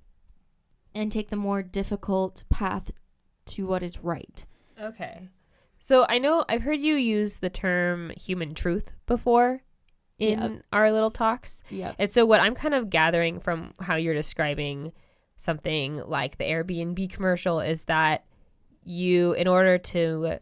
and 0.95 1.13
take 1.13 1.31
the 1.31 1.37
more 1.37 1.63
difficult 1.63 2.45
path 2.49 2.91
to 3.47 3.67
what 3.67 3.83
is 3.83 4.03
right. 4.03 4.47
Okay. 4.81 5.29
So 5.81 6.07
I 6.09 6.19
know 6.19 6.45
I've 6.49 6.63
heard 6.63 6.81
you 6.81 6.95
use 6.95 7.39
the 7.39 7.51
term 7.51 8.11
human 8.11 8.55
truth 8.55 8.93
before 9.07 9.63
in 10.19 10.41
yep. 10.41 10.63
our 10.73 10.93
little 10.93 11.11
talks. 11.11 11.63
Yeah. 11.71 11.95
And 11.99 12.11
so 12.11 12.27
what 12.27 12.41
I'm 12.41 12.55
kind 12.55 12.75
of 12.75 12.91
gathering 12.91 13.41
from 13.41 13.73
how 13.81 13.97
you're 13.97 14.15
describing 14.15 14.93
something 15.39 16.03
like 16.07 16.37
the 16.37 16.45
Airbnb 16.45 17.11
commercial 17.11 17.61
is 17.61 17.85
that 17.85 18.27
you 18.85 19.33
in 19.33 19.49
order 19.49 19.79
to 19.79 20.39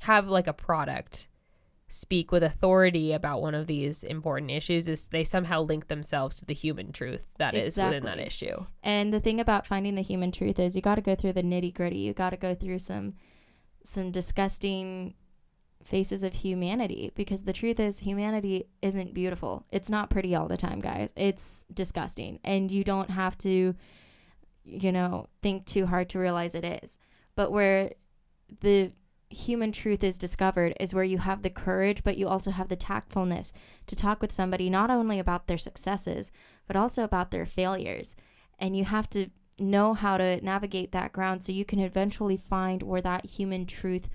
have 0.00 0.28
like 0.28 0.48
a 0.48 0.52
product 0.52 1.28
speak 1.88 2.32
with 2.32 2.42
authority 2.42 3.12
about 3.12 3.40
one 3.40 3.54
of 3.54 3.68
these 3.68 4.02
important 4.02 4.50
issues 4.50 4.88
is 4.88 5.08
they 5.08 5.22
somehow 5.22 5.62
link 5.62 5.86
themselves 5.86 6.36
to 6.36 6.44
the 6.44 6.54
human 6.54 6.90
truth 6.90 7.30
that 7.38 7.54
exactly. 7.54 7.68
is 7.68 7.76
within 7.76 8.04
that 8.04 8.18
issue. 8.18 8.66
And 8.82 9.14
the 9.14 9.20
thing 9.20 9.38
about 9.38 9.66
finding 9.66 9.94
the 9.94 10.02
human 10.02 10.32
truth 10.32 10.58
is 10.58 10.74
you 10.74 10.82
got 10.82 10.96
to 10.96 11.00
go 11.00 11.14
through 11.14 11.34
the 11.34 11.44
nitty 11.44 11.72
gritty. 11.72 11.98
You 11.98 12.12
got 12.12 12.30
to 12.30 12.36
go 12.36 12.54
through 12.56 12.80
some 12.80 13.14
some 13.86 14.10
disgusting 14.10 15.14
faces 15.84 16.22
of 16.22 16.34
humanity 16.34 17.12
because 17.14 17.44
the 17.44 17.52
truth 17.52 17.78
is 17.78 18.00
humanity 18.00 18.66
isn't 18.82 19.14
beautiful. 19.14 19.64
It's 19.70 19.88
not 19.88 20.10
pretty 20.10 20.34
all 20.34 20.48
the 20.48 20.56
time, 20.56 20.80
guys. 20.80 21.12
It's 21.14 21.64
disgusting 21.72 22.40
and 22.42 22.72
you 22.72 22.82
don't 22.82 23.10
have 23.10 23.38
to 23.38 23.74
you 24.66 24.90
know, 24.92 25.28
think 25.42 25.64
too 25.64 25.86
hard 25.86 26.08
to 26.10 26.18
realize 26.18 26.54
it 26.54 26.64
is. 26.64 26.98
But 27.36 27.52
where 27.52 27.92
the 28.60 28.92
human 29.30 29.72
truth 29.72 30.04
is 30.04 30.18
discovered 30.18 30.74
is 30.78 30.94
where 30.94 31.04
you 31.04 31.18
have 31.18 31.42
the 31.42 31.50
courage 31.50 32.04
but 32.04 32.16
you 32.16 32.28
also 32.28 32.52
have 32.52 32.68
the 32.68 32.76
tactfulness 32.76 33.52
to 33.86 33.96
talk 33.96 34.22
with 34.22 34.30
somebody 34.30 34.70
not 34.70 34.88
only 34.88 35.18
about 35.18 35.48
their 35.48 35.58
successes 35.58 36.30
but 36.66 36.76
also 36.76 37.04
about 37.04 37.30
their 37.30 37.46
failures. 37.46 38.16
And 38.58 38.76
you 38.76 38.84
have 38.84 39.08
to 39.10 39.30
know 39.58 39.94
how 39.94 40.16
to 40.16 40.44
navigate 40.44 40.92
that 40.92 41.12
ground 41.12 41.42
so 41.42 41.52
you 41.52 41.64
can 41.64 41.78
eventually 41.78 42.36
find 42.36 42.82
where 42.82 43.00
that 43.00 43.26
human 43.26 43.66
truth 43.66 44.08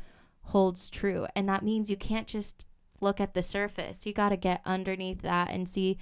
holds 0.43 0.89
true. 0.89 1.27
And 1.35 1.47
that 1.49 1.63
means 1.63 1.89
you 1.89 1.97
can't 1.97 2.27
just 2.27 2.67
look 2.99 3.19
at 3.19 3.33
the 3.33 3.41
surface. 3.41 4.05
You 4.05 4.13
got 4.13 4.29
to 4.29 4.37
get 4.37 4.61
underneath 4.65 5.21
that 5.21 5.49
and 5.49 5.67
see 5.67 5.97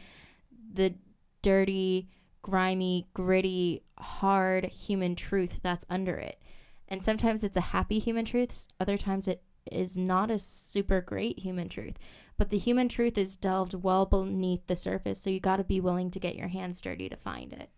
the 0.73 0.95
dirty, 1.41 2.09
grimy, 2.41 3.07
gritty, 3.13 3.83
hard 3.97 4.65
human 4.65 5.15
truth 5.15 5.59
that's 5.63 5.85
under 5.89 6.15
it. 6.17 6.41
And 6.87 7.03
sometimes 7.03 7.43
it's 7.43 7.57
a 7.57 7.61
happy 7.61 7.99
human 7.99 8.25
truth, 8.25 8.67
other 8.79 8.97
times 8.97 9.27
it 9.27 9.43
is 9.71 9.97
not 9.97 10.31
a 10.31 10.39
super 10.39 11.01
great 11.01 11.39
human 11.39 11.69
truth. 11.69 11.95
But 12.37 12.49
the 12.49 12.57
human 12.57 12.89
truth 12.89 13.17
is 13.17 13.35
delved 13.35 13.73
well 13.73 14.05
beneath 14.05 14.65
the 14.67 14.75
surface, 14.75 15.21
so 15.21 15.29
you 15.29 15.39
got 15.39 15.57
to 15.57 15.63
be 15.63 15.79
willing 15.79 16.09
to 16.11 16.19
get 16.19 16.35
your 16.35 16.47
hands 16.47 16.81
dirty 16.81 17.07
to 17.09 17.15
find 17.15 17.53
it. 17.53 17.69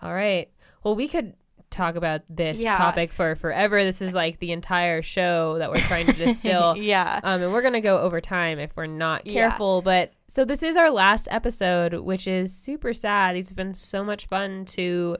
All 0.00 0.14
right. 0.14 0.50
Well, 0.86 0.94
we 0.94 1.08
could 1.08 1.34
talk 1.68 1.96
about 1.96 2.20
this 2.30 2.60
yeah. 2.60 2.76
topic 2.76 3.12
for 3.12 3.34
forever. 3.34 3.82
This 3.82 4.00
is 4.00 4.14
like 4.14 4.38
the 4.38 4.52
entire 4.52 5.02
show 5.02 5.58
that 5.58 5.68
we're 5.68 5.80
trying 5.80 6.06
to 6.06 6.12
distill. 6.24 6.76
yeah. 6.76 7.18
Um, 7.24 7.42
and 7.42 7.52
we're 7.52 7.62
gonna 7.62 7.80
go 7.80 7.98
over 7.98 8.20
time 8.20 8.60
if 8.60 8.70
we're 8.76 8.86
not 8.86 9.24
careful. 9.24 9.78
Yeah. 9.78 9.84
But 9.84 10.12
so 10.28 10.44
this 10.44 10.62
is 10.62 10.76
our 10.76 10.92
last 10.92 11.26
episode, 11.28 11.92
which 11.94 12.28
is 12.28 12.54
super 12.54 12.94
sad. 12.94 13.34
These 13.34 13.48
have 13.48 13.56
been 13.56 13.74
so 13.74 14.04
much 14.04 14.26
fun 14.26 14.64
to 14.66 15.16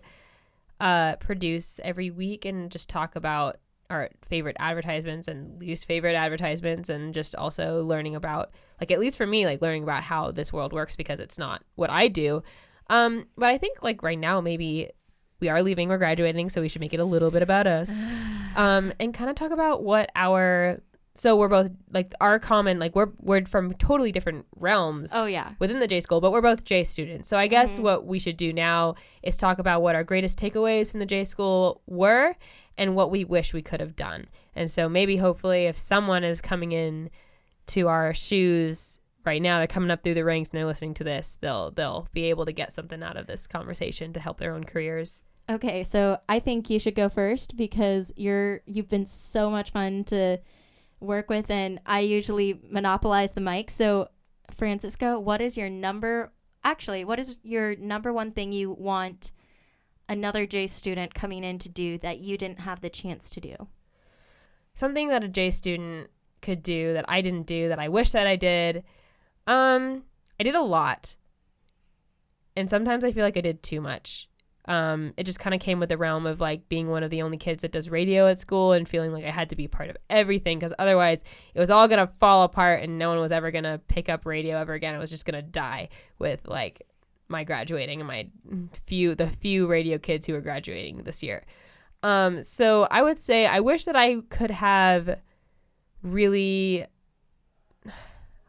uh, 0.79 1.17
produce 1.17 1.81
every 1.83 2.13
week 2.13 2.45
and 2.45 2.71
just 2.71 2.89
talk 2.89 3.17
about 3.17 3.57
our 3.91 4.11
favorite 4.23 4.57
advertisements 4.61 5.27
and 5.27 5.59
least 5.59 5.85
favorite 5.85 6.15
advertisements 6.15 6.89
and 6.89 7.13
just 7.13 7.35
also 7.35 7.83
learning 7.83 8.15
about 8.15 8.53
like 8.81 8.93
at 8.93 9.01
least 9.01 9.17
for 9.17 9.27
me 9.27 9.47
like 9.47 9.61
learning 9.61 9.83
about 9.83 10.05
how 10.05 10.31
this 10.31 10.53
world 10.53 10.73
works 10.73 10.95
because 10.95 11.19
it's 11.19 11.39
not 11.39 11.65
what 11.75 11.91
I 11.91 12.07
do. 12.07 12.45
Um 12.89 13.27
but 13.37 13.49
I 13.49 13.59
think 13.59 13.83
like 13.83 14.05
right 14.05 14.19
now 14.19 14.41
maybe 14.41 14.91
we 15.41 15.49
are 15.49 15.63
leaving 15.63 15.89
we're 15.89 15.99
graduating 15.99 16.49
so 16.49 16.61
we 16.61 16.69
should 16.69 16.81
make 16.81 16.95
it 16.95 17.01
a 17.01 17.05
little 17.05 17.31
bit 17.31 17.43
about 17.43 17.67
us. 17.67 17.91
Um 18.57 18.91
and 18.99 19.13
kind 19.13 19.29
of 19.29 19.37
talk 19.37 19.51
about 19.51 19.83
what 19.83 20.11
our 20.17 20.81
so 21.15 21.37
we're 21.37 21.49
both 21.49 21.71
like 21.93 22.15
our 22.23 22.39
common 22.39 22.79
like 22.79 22.95
we're 22.97 23.11
we're 23.21 23.45
from 23.45 23.75
totally 23.75 24.13
different 24.13 24.47
realms 24.57 25.11
Oh 25.13 25.27
yeah. 25.27 25.53
within 25.59 25.79
the 25.79 25.87
J 25.87 26.01
school, 26.01 26.23
but 26.23 26.33
we're 26.33 26.41
both 26.41 26.65
J 26.65 26.83
students. 26.83 27.29
So 27.29 27.37
I 27.37 27.49
guess 27.49 27.79
Mhm. 27.79 27.83
what 27.83 28.07
we 28.07 28.19
should 28.19 28.39
do 28.39 28.55
now 28.55 28.95
is 29.23 29.37
talk 29.37 29.59
about 29.59 29.83
what 29.83 29.95
our 29.95 30.05
greatest 30.05 30.39
takeaways 30.39 30.91
from 30.91 31.01
the 31.01 31.07
J 31.07 31.25
school 31.25 31.83
were 31.87 32.35
and 32.79 32.97
what 32.97 33.11
we 33.11 33.25
wish 33.25 33.53
we 33.53 33.61
could 33.61 33.81
have 33.81 33.95
done. 33.95 34.29
And 34.55 34.71
so 34.71 34.89
maybe 34.89 35.19
hopefully 35.19 35.67
if 35.67 35.77
someone 35.77 36.25
is 36.25 36.41
coming 36.41 36.73
in 36.73 37.11
to 37.69 37.89
our 37.89 38.15
shoes 38.15 38.99
right 39.27 39.43
now, 39.43 39.59
they're 39.59 39.67
coming 39.67 39.91
up 39.91 40.03
through 40.03 40.15
the 40.15 40.25
ranks 40.25 40.49
and 40.51 40.59
they're 40.59 40.67
listening 40.67 40.95
to 40.95 41.05
this, 41.05 41.37
they'll 41.43 41.71
they'll 41.73 42.09
be 42.15 42.25
able 42.31 42.47
to 42.47 42.53
get 42.53 42.73
something 42.73 43.03
out 43.03 43.19
of 43.19 43.27
this 43.27 43.47
conversation 43.47 44.15
to 44.15 44.21
help 44.21 44.39
their 44.39 44.55
own 44.55 44.65
careers. 44.65 45.21
Okay, 45.49 45.85
so 45.85 46.19
I 46.29 46.41
think 46.41 46.71
you 46.71 46.79
should 46.81 46.97
go 46.97 47.09
first 47.09 47.57
because 47.57 48.13
you're 48.17 48.63
you've 48.67 48.89
been 48.89 49.07
so 49.07 49.51
much 49.51 49.71
fun 49.71 50.05
to 50.05 50.39
work 50.99 51.29
with 51.29 51.51
and 51.51 51.79
I 51.87 52.01
usually 52.01 52.61
monopolize 52.69 53.33
the 53.33 53.41
mic. 53.41 53.71
So 53.71 54.09
Francisca, 54.51 55.21
what 55.21 55.41
is 55.41 55.57
your 55.57 55.71
number 55.71 56.33
actually, 56.65 57.05
what 57.05 57.21
is 57.21 57.39
your 57.45 57.77
number 57.77 58.13
one 58.13 58.33
thing 58.33 58.53
you 58.53 58.73
want 58.73 59.31
another 60.09 60.47
J 60.47 60.67
student 60.67 61.15
coming 61.15 61.45
in 61.45 61.59
to 61.61 61.69
do 61.69 61.99
that 61.99 62.19
you 62.19 62.37
didn't 62.37 62.61
have 62.61 62.81
the 62.81 62.91
chance 62.91 63.31
to 63.31 63.41
do? 63.41 63.69
something 64.77 65.09
that 65.09 65.25
a 65.25 65.29
J 65.29 65.51
student 65.51 66.09
could 66.43 66.63
do 66.63 66.93
that 66.93 67.07
I 67.09 67.23
didn't 67.23 67.47
do 67.47 67.69
that 67.69 67.81
I 67.81 67.89
wish 67.89 68.13
that 68.13 68.27
I 68.27 68.37
did. 68.37 68.85
Um, 69.49 70.05
I 70.39 70.45
did 70.45 70.55
a 70.55 70.63
lot. 70.63 71.17
And 72.57 72.71
sometimes 72.71 73.05
I 73.05 73.11
feel 73.11 73.25
like 73.25 73.37
I 73.37 73.41
did 73.41 73.63
too 73.63 73.81
much. 73.81 74.29
Um, 74.69 75.15
it 75.17 75.25
just 75.25 75.39
kind 75.39 75.55
of 75.55 75.61
came 75.61 75.79
with 75.79 75.89
the 75.89 75.97
realm 75.97 76.27
of 76.27 76.41
like 76.41 76.69
being 76.69 76.89
one 76.89 77.05
of 77.05 77.11
the 77.11 77.23
only 77.23 77.37
kids 77.37 77.63
that 77.63 77.71
does 77.71 77.89
radio 77.89 78.27
at 78.27 78.39
school 78.39 78.73
and 78.73 78.89
feeling 78.89 79.13
like 79.13 79.25
I 79.25 79.31
had 79.31 79.51
to 79.51 79.57
be 79.57 79.69
part 79.69 79.91
of 79.91 79.97
everything 80.11 80.59
because 80.59 80.73
otherwise 80.79 81.23
it 81.55 81.61
was 81.61 81.71
all 81.71 81.87
gonna 81.87 82.11
fall 82.19 82.43
apart 82.43 82.83
and 82.83 82.99
no 82.99 83.09
one 83.09 83.21
was 83.21 83.31
ever 83.31 83.53
gonna 83.53 83.81
pick 83.87 84.09
up 84.09 84.27
radio 84.27 84.59
ever 84.59 84.75
again. 84.75 84.95
It 84.95 84.99
was 84.99 85.11
just 85.11 85.25
gonna 85.25 85.43
die 85.43 85.89
with 86.19 86.41
like 86.49 86.83
my 87.29 87.45
graduating 87.45 88.01
and 88.01 88.09
my 88.09 88.29
few 88.85 89.15
the 89.15 89.29
few 89.29 89.67
radio 89.67 89.99
kids 89.99 90.27
who 90.27 90.33
were 90.33 90.41
graduating 90.41 90.99
this 91.05 91.23
year. 91.23 91.45
Um, 92.03 92.43
so 92.43 92.87
I 92.91 93.03
would 93.03 93.19
say 93.19 93.47
I 93.47 93.61
wish 93.61 93.85
that 93.85 93.97
I 93.97 94.21
could 94.31 94.51
have 94.51 95.19
really. 96.03 96.87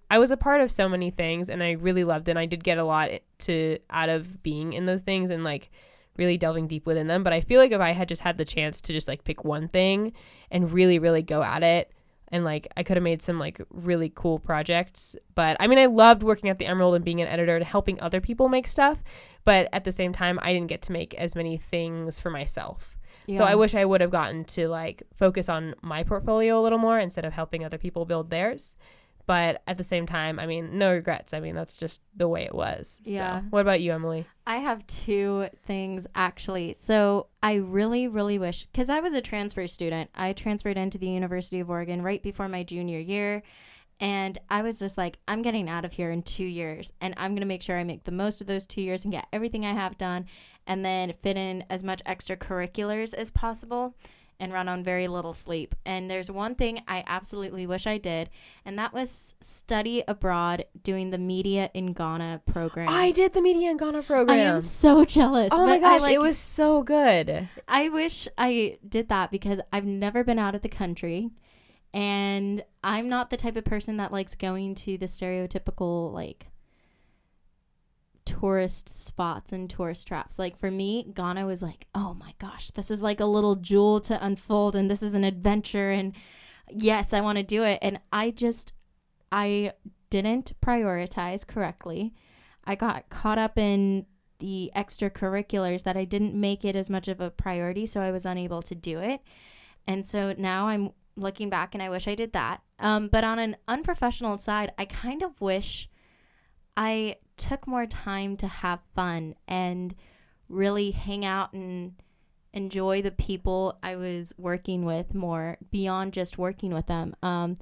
I 0.10 0.20
was 0.20 0.32
a 0.32 0.38
part 0.38 0.62
of 0.62 0.72
so 0.72 0.88
many 0.88 1.12
things, 1.12 1.50
and 1.50 1.62
I 1.62 1.72
really 1.72 2.06
loved 2.06 2.30
it. 2.30 2.32
And 2.32 2.40
I 2.40 2.46
did 2.46 2.64
get 2.64 2.78
a 2.78 2.86
lot 2.86 3.10
to 3.40 3.78
out 3.90 4.08
of 4.08 4.42
being 4.42 4.72
in 4.72 4.86
those 4.86 5.02
things 5.02 5.30
and 5.30 5.44
like 5.44 5.70
really 6.18 6.38
delving 6.38 6.68
deep 6.68 6.86
within 6.86 7.08
them. 7.08 7.24
But 7.24 7.34
I 7.34 7.42
feel 7.42 7.60
like 7.62 7.72
if 7.72 7.82
I 7.82 7.92
had 7.92 8.10
just 8.10 8.22
had 8.22 8.38
the 8.38 8.46
chance 8.46 8.82
to 8.82 8.94
just 8.94 9.08
like 9.08 9.24
pick 9.24 9.44
one 9.44 9.68
thing 9.68 10.14
and 10.52 10.72
really, 10.72 11.00
really 11.00 11.22
go 11.22 11.44
at 11.44 11.64
it, 11.64 11.92
and 12.30 12.44
like 12.44 12.68
I 12.76 12.84
could 12.84 12.98
have 12.98 13.04
made 13.04 13.22
some 13.22 13.40
like 13.40 13.62
really 13.70 14.12
cool 14.14 14.40
projects. 14.40 15.16
But 15.36 15.58
I 15.60 15.68
mean, 15.68 15.80
I 15.80 15.86
loved 15.86 16.24
working 16.24 16.50
at 16.50 16.60
the 16.60 16.66
Emerald 16.66 16.96
and 16.96 17.06
being 17.06 17.22
an 17.22 17.28
editor 17.28 17.56
and 17.56 17.66
helping 17.66 18.00
other 18.02 18.20
people 18.20 18.50
make 18.50 18.68
stuff. 18.68 19.04
But 19.46 19.70
at 19.72 19.86
the 19.86 19.94
same 19.94 20.12
time, 20.12 20.40
I 20.42 20.52
didn't 20.52 20.68
get 20.68 20.82
to 20.84 20.92
make 20.92 21.14
as 21.14 21.36
many 21.36 21.58
things 21.58 22.20
for 22.20 22.30
myself. 22.30 22.98
So 23.36 23.44
I 23.44 23.56
wish 23.56 23.76
I 23.76 23.84
would 23.84 24.00
have 24.00 24.10
gotten 24.10 24.46
to 24.46 24.70
like 24.70 25.04
focus 25.18 25.50
on 25.50 25.76
my 25.82 26.04
portfolio 26.04 26.60
a 26.60 26.64
little 26.64 26.78
more 26.78 26.98
instead 26.98 27.26
of 27.26 27.34
helping 27.34 27.66
other 27.66 27.78
people 27.78 28.06
build 28.06 28.30
theirs. 28.30 28.78
But 29.26 29.62
at 29.68 29.78
the 29.78 29.84
same 29.84 30.06
time, 30.06 30.40
I 30.40 30.46
mean, 30.46 30.78
no 30.78 30.94
regrets. 30.94 31.34
I 31.34 31.42
mean, 31.42 31.54
that's 31.54 31.76
just 31.76 32.02
the 32.16 32.30
way 32.30 32.44
it 32.44 32.56
was. 32.56 33.02
Yeah. 33.04 33.42
So, 33.42 33.46
what 33.50 33.60
about 33.60 33.82
you, 33.82 33.92
Emily? 33.92 34.26
I 34.48 34.60
have 34.60 34.88
two 34.88 35.50
things 35.66 36.08
actually. 36.16 36.72
So 36.72 37.28
I 37.44 37.56
really, 37.56 38.08
really 38.08 38.40
wish 38.40 38.66
because 38.72 38.90
I 38.90 39.02
was 39.02 39.14
a 39.14 39.20
transfer 39.20 39.68
student. 39.68 40.10
I 40.16 40.32
transferred 40.32 40.78
into 40.78 40.98
the 40.98 41.10
University 41.10 41.60
of 41.60 41.70
Oregon 41.70 42.02
right 42.02 42.24
before 42.24 42.48
my 42.48 42.64
junior 42.64 42.98
year. 42.98 43.44
And 44.00 44.38
I 44.50 44.62
was 44.62 44.80
just 44.80 44.98
like, 44.98 45.20
I'm 45.28 45.42
getting 45.42 45.68
out 45.68 45.84
of 45.84 45.92
here 45.92 46.12
in 46.12 46.22
two 46.22 46.46
years. 46.46 46.94
And 47.02 47.14
I'm 47.18 47.32
going 47.32 47.42
to 47.42 47.46
make 47.48 47.62
sure 47.62 47.78
I 47.78 47.84
make 47.84 48.06
the 48.06 48.12
most 48.14 48.40
of 48.40 48.48
those 48.48 48.66
two 48.66 48.82
years 48.82 49.04
and 49.04 49.12
get 49.12 49.28
everything 49.34 49.66
I 49.66 49.74
have 49.74 49.98
done 49.98 50.28
and 50.66 50.86
then 50.86 51.14
fit 51.22 51.36
in 51.36 51.66
as 51.70 51.84
much 51.84 52.02
extracurriculars 52.06 53.14
as 53.14 53.32
possible 53.32 53.96
and 54.40 54.54
run 54.54 54.68
on 54.68 54.84
very 54.84 55.08
little 55.08 55.34
sleep. 55.34 55.76
And 55.86 56.10
there's 56.10 56.30
one 56.30 56.56
thing 56.56 56.82
I 56.88 57.04
absolutely 57.08 57.66
wish 57.66 57.88
I 57.88 57.98
did, 57.98 58.30
and 58.66 58.78
that 58.78 58.94
was 58.94 59.36
study 59.42 60.04
abroad 60.08 60.66
doing 60.84 61.10
the 61.10 61.18
Media 61.18 61.70
in 61.74 61.94
Ghana 61.94 62.42
program. 62.46 62.90
I 62.90 63.12
did 63.12 63.34
the 63.34 63.42
Media 63.42 63.72
in 63.72 63.78
Ghana 63.78 64.04
program. 64.04 64.38
I 64.38 64.44
am 64.44 64.62
so 64.62 65.06
jealous. 65.06 65.50
oh 65.52 65.66
my 65.66 65.80
but 65.80 65.86
I, 65.86 65.90
gosh, 65.94 66.02
like- 66.02 66.16
it 66.16 66.22
was 66.22 66.38
so 66.38 66.84
good. 66.84 67.50
I 67.68 67.90
wish 67.90 68.28
I 68.38 68.78
did 68.88 69.10
that 69.10 69.32
because 69.32 69.60
I've 69.74 69.86
never 69.86 70.24
been 70.24 70.40
out 70.40 70.56
of 70.56 70.62
the 70.62 70.70
country. 70.70 71.32
And 71.94 72.64
I'm 72.84 73.10
not 73.10 73.30
the 73.30 73.38
type 73.38 73.56
of 73.56 73.66
person 73.66 73.98
that 73.98 74.12
likes 74.12 74.36
going 74.36 74.76
to 74.76 74.98
the 74.98 75.06
stereotypical, 75.08 76.14
like, 76.14 76.48
tourist 78.40 78.90
spots 78.90 79.52
and 79.52 79.70
tourist 79.70 80.08
traps. 80.08 80.38
Like, 80.38 80.60
for 80.60 80.70
me, 80.70 81.12
Ghana 81.14 81.46
was 81.46 81.62
like, 81.62 81.88
oh 81.96 82.14
my 82.14 82.34
gosh, 82.40 82.70
this 82.72 82.92
is 82.92 83.02
like 83.02 83.20
a 83.20 83.26
little 83.26 83.56
jewel 83.56 84.00
to 84.02 84.24
unfold, 84.24 84.76
and 84.76 84.90
this 84.90 85.02
is 85.02 85.14
an 85.14 85.24
adventure. 85.24 85.92
And 85.92 86.14
yes, 86.70 87.14
I 87.14 87.22
want 87.22 87.38
to 87.38 87.44
do 87.44 87.64
it. 87.64 87.80
And 87.82 88.00
I 88.12 88.32
just, 88.32 88.74
I 89.32 89.74
didn't 90.10 90.54
prioritize 90.62 91.46
correctly. 91.48 92.14
I 92.66 92.76
got 92.76 93.10
caught 93.10 93.40
up 93.40 93.58
in 93.58 94.06
the 94.40 94.72
extracurriculars 94.76 95.84
that 95.84 95.98
I 95.98 96.06
didn't 96.06 96.36
make 96.36 96.64
it 96.64 96.76
as 96.76 96.90
much 96.90 97.08
of 97.08 97.20
a 97.20 97.32
priority, 97.32 97.86
so 97.86 98.02
I 98.02 98.12
was 98.12 98.26
unable 98.26 98.62
to 98.64 98.76
do 98.76 99.00
it. 99.00 99.22
And 99.88 100.06
so 100.06 100.36
now 100.38 100.68
I'm 100.68 100.92
looking 101.16 101.50
back 101.50 101.74
and 101.74 101.82
I 101.82 101.90
wish 101.90 102.08
I 102.08 102.14
did 102.14 102.34
that. 102.34 102.62
Um, 102.78 103.08
but 103.08 103.24
on 103.24 103.40
an 103.40 103.56
unprofessional 103.68 104.38
side, 104.38 104.72
I 104.78 104.86
kind 104.86 105.24
of 105.24 105.42
wish 105.42 105.90
I 106.76 107.16
took 107.38 107.68
more 107.68 107.86
time 107.86 108.36
to 108.38 108.48
have 108.48 108.80
fun 108.96 109.36
and 109.48 109.96
really 110.50 110.92
hang 110.92 111.26
out 111.26 111.54
and 111.54 111.94
enjoy 112.54 113.02
the 113.02 113.12
people 113.12 113.78
I 113.84 113.96
was 113.96 114.34
working 114.38 114.84
with 114.84 115.14
more 115.14 115.58
beyond 115.72 116.14
just 116.14 116.38
working 116.38 116.74
with 116.74 116.88
them. 116.88 117.16
Um, 117.22 117.58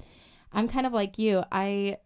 I'm 0.52 0.68
kind 0.68 0.86
of 0.86 0.92
like 0.92 1.18
you. 1.18 1.44
I 1.52 1.98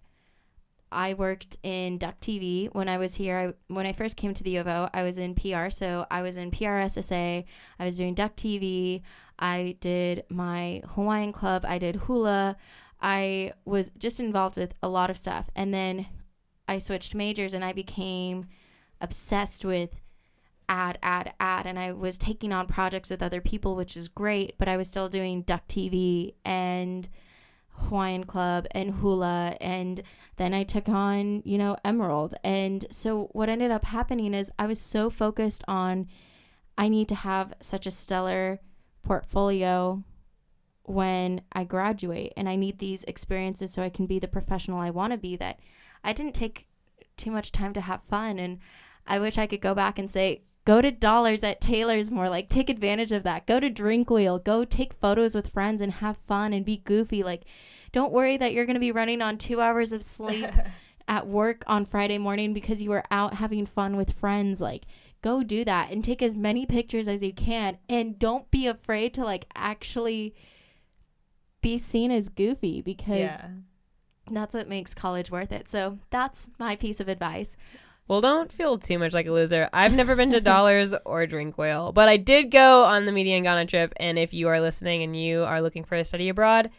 I 0.93 1.15
worked 1.15 1.57
in 1.63 1.99
Duck 1.99 2.19
TV 2.21 2.69
when 2.73 2.89
I 2.89 2.99
was 2.99 3.15
here. 3.15 3.39
I, 3.39 3.73
when 3.73 3.87
I 3.87 3.93
first 3.93 4.17
came 4.17 4.35
to 4.35 4.43
the 4.43 4.51
U 4.53 4.61
of 4.61 4.67
O, 4.67 4.89
I 4.93 5.05
was 5.05 5.19
in 5.19 5.37
PR. 5.37 5.71
So 5.71 6.07
I 6.11 6.23
was 6.23 6.37
in 6.37 6.51
PRSSA. 6.51 7.45
I 7.79 7.85
was 7.85 7.97
doing 7.97 8.15
Duck 8.15 8.35
TV. 8.35 9.03
I 9.39 9.77
did 9.81 10.25
my 10.29 10.83
Hawaiian 10.95 11.33
Club. 11.33 11.65
I 11.65 11.79
did 11.79 11.95
hula. 11.95 12.57
I 13.01 13.53
was 13.65 13.93
just 13.99 14.19
involved 14.19 14.57
with 14.57 14.75
a 14.83 14.89
lot 14.89 15.11
of 15.11 15.17
stuff. 15.17 15.49
And 15.55 15.73
then 15.73 16.07
I 16.71 16.79
switched 16.79 17.17
majors 17.17 17.53
and 17.53 17.65
I 17.65 17.73
became 17.73 18.47
obsessed 19.01 19.65
with 19.65 20.01
ad, 20.69 21.01
ad, 21.03 21.35
ad. 21.41 21.67
And 21.67 21.77
I 21.77 21.91
was 21.91 22.17
taking 22.17 22.53
on 22.53 22.69
projects 22.69 23.11
with 23.11 23.25
other 23.25 23.41
people, 23.41 23.75
which 23.75 23.97
is 23.97 24.07
great. 24.07 24.55
But 24.57 24.69
I 24.69 24.77
was 24.77 24.87
still 24.87 25.09
doing 25.09 25.43
Duck 25.43 25.67
TV 25.67 26.35
and 26.45 27.09
Hawaiian 27.71 28.23
Club 28.23 28.69
and 28.71 28.95
hula. 28.95 29.57
And 29.61 30.01
then 30.37 30.55
I 30.55 30.63
took 30.63 30.89
on, 30.89 31.43
you 31.45 31.59
know, 31.59 31.77
Emerald. 31.85 32.37
And 32.45 32.87
so 32.93 33.31
what 33.33 33.49
ended 33.49 33.73
up 33.73 33.87
happening 33.87 34.33
is 34.33 34.53
I 34.57 34.67
was 34.67 34.81
so 34.81 35.11
focused 35.11 35.65
on 35.67 36.07
I 36.79 36.89
need 36.89 37.09
to 37.09 37.17
have 37.17 37.53
such 37.61 37.85
a 37.85 37.91
stellar 37.91 38.61
portfolio 39.03 40.05
when 40.85 41.41
I 41.53 41.65
graduate 41.65 42.33
and 42.37 42.49
I 42.49 42.55
need 42.55 42.79
these 42.79 43.03
experiences 43.05 43.73
so 43.73 43.83
I 43.83 43.91
can 43.91 44.07
be 44.07 44.21
the 44.21 44.29
professional 44.29 44.81
I 44.81 44.91
want 44.91 45.13
to 45.13 45.19
be 45.19 45.37
that 45.37 45.59
I 46.03 46.13
didn't 46.13 46.35
take 46.35 46.67
too 47.17 47.31
much 47.31 47.53
time 47.53 47.73
to 47.75 47.81
have 47.81 48.03
fun 48.09 48.39
and 48.39 48.59
I 49.07 49.19
wish 49.19 49.39
I 49.39 49.47
could 49.47 49.61
go 49.61 49.75
back 49.75 49.99
and 49.99 50.11
say 50.11 50.43
go 50.65 50.81
to 50.81 50.91
dollars 50.91 51.43
at 51.43 51.61
Taylor's 51.61 52.11
more 52.11 52.29
like 52.29 52.49
take 52.49 52.71
advantage 52.71 53.13
of 53.13 53.23
that. 53.25 53.47
Go 53.47 53.61
to 53.61 53.71
drink 53.71 54.11
wheel. 54.11 54.39
Go 54.39 54.65
take 54.65 54.95
photos 54.95 55.35
with 55.35 55.49
friends 55.49 55.83
and 55.83 55.95
have 55.95 56.17
fun 56.29 56.53
and 56.53 56.65
be 56.65 56.77
goofy. 56.79 57.23
Like 57.23 57.43
don't 57.93 58.13
worry 58.13 58.37
that 58.37 58.53
you're 58.53 58.67
going 58.67 58.75
to 58.75 58.81
be 58.81 58.93
running 58.93 59.21
on 59.21 59.37
2 59.37 59.61
hours 59.61 59.93
of 59.93 60.05
sleep 60.05 60.47
at 61.09 61.27
work 61.27 61.65
on 61.67 61.85
Friday 61.85 62.19
morning 62.19 62.55
because 62.55 62.83
you 62.83 62.91
were 62.91 63.05
out 63.11 63.35
having 63.35 63.67
fun 63.67 63.97
with 63.97 64.13
friends. 64.13 64.61
Like 64.61 64.85
go 65.23 65.43
do 65.43 65.65
that 65.65 65.91
and 65.91 66.05
take 66.05 66.23
as 66.23 66.35
many 66.35 66.67
pictures 66.67 67.09
as 67.09 67.23
you 67.23 67.33
can 67.33 67.79
and 67.89 68.19
don't 68.19 68.51
be 68.51 68.67
afraid 68.67 69.13
to 69.15 69.25
like 69.25 69.47
actually 69.55 70.35
be 71.61 71.77
seen 71.77 72.11
as 72.11 72.29
goofy 72.29 72.81
because 72.81 73.43
that's 74.37 74.55
what 74.55 74.69
makes 74.69 74.95
college 74.95 75.31
worth 75.31 75.53
it. 75.53 75.69
So 75.69 75.99
that's 76.11 76.51
my 76.59 76.77
piece 76.77 77.01
of 77.01 77.09
advice. 77.09 77.57
Well, 78.11 78.21
don't 78.21 78.51
feel 78.51 78.77
too 78.77 78.99
much 78.99 79.13
like 79.13 79.27
a 79.27 79.33
loser. 79.33 79.69
I've 79.73 79.95
never 79.95 80.17
been 80.17 80.33
to 80.33 80.41
Dollars 80.41 80.95
or 81.05 81.27
Drink 81.27 81.57
Whale, 81.57 81.93
but 81.93 82.09
I 82.09 82.17
did 82.17 82.51
go 82.51 82.85
on 82.85 83.07
the 83.07 83.13
Media 83.13 83.37
and 83.37 83.45
Ghana 83.45 83.67
trip. 83.67 83.93
And 83.99 84.19
if 84.19 84.35
you 84.35 84.49
are 84.49 84.61
listening 84.61 85.05
and 85.05 85.15
you 85.15 85.45
are 85.45 85.63
looking 85.63 85.85
for 85.85 85.95
a 85.95 86.05
study 86.05 86.29
abroad, 86.29 86.71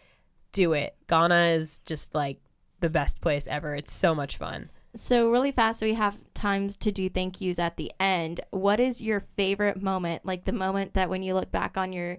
do 0.52 0.74
it. 0.74 0.96
Ghana 1.08 1.52
is 1.56 1.80
just 1.80 2.14
like 2.14 2.40
the 2.82 2.90
best 2.90 3.22
place 3.22 3.48
ever. 3.48 3.76
It's 3.76 3.94
so 3.94 4.14
much 4.14 4.36
fun. 4.36 4.72
So, 4.94 5.32
really 5.32 5.54
fast, 5.54 5.80
so 5.80 5.86
we 5.86 5.94
have 5.94 6.18
times 6.34 6.76
to 6.78 6.92
do 6.92 7.08
thank 7.08 7.40
yous 7.40 7.60
at 7.60 7.78
the 7.78 7.94
end. 7.98 8.42
What 8.50 8.82
is 8.82 9.02
your 9.02 9.22
favorite 9.38 9.82
moment? 9.82 10.26
Like 10.26 10.44
the 10.44 10.52
moment 10.52 10.96
that 10.96 11.10
when 11.10 11.24
you 11.24 11.34
look 11.34 11.50
back 11.50 11.78
on 11.78 11.94
your 11.94 12.18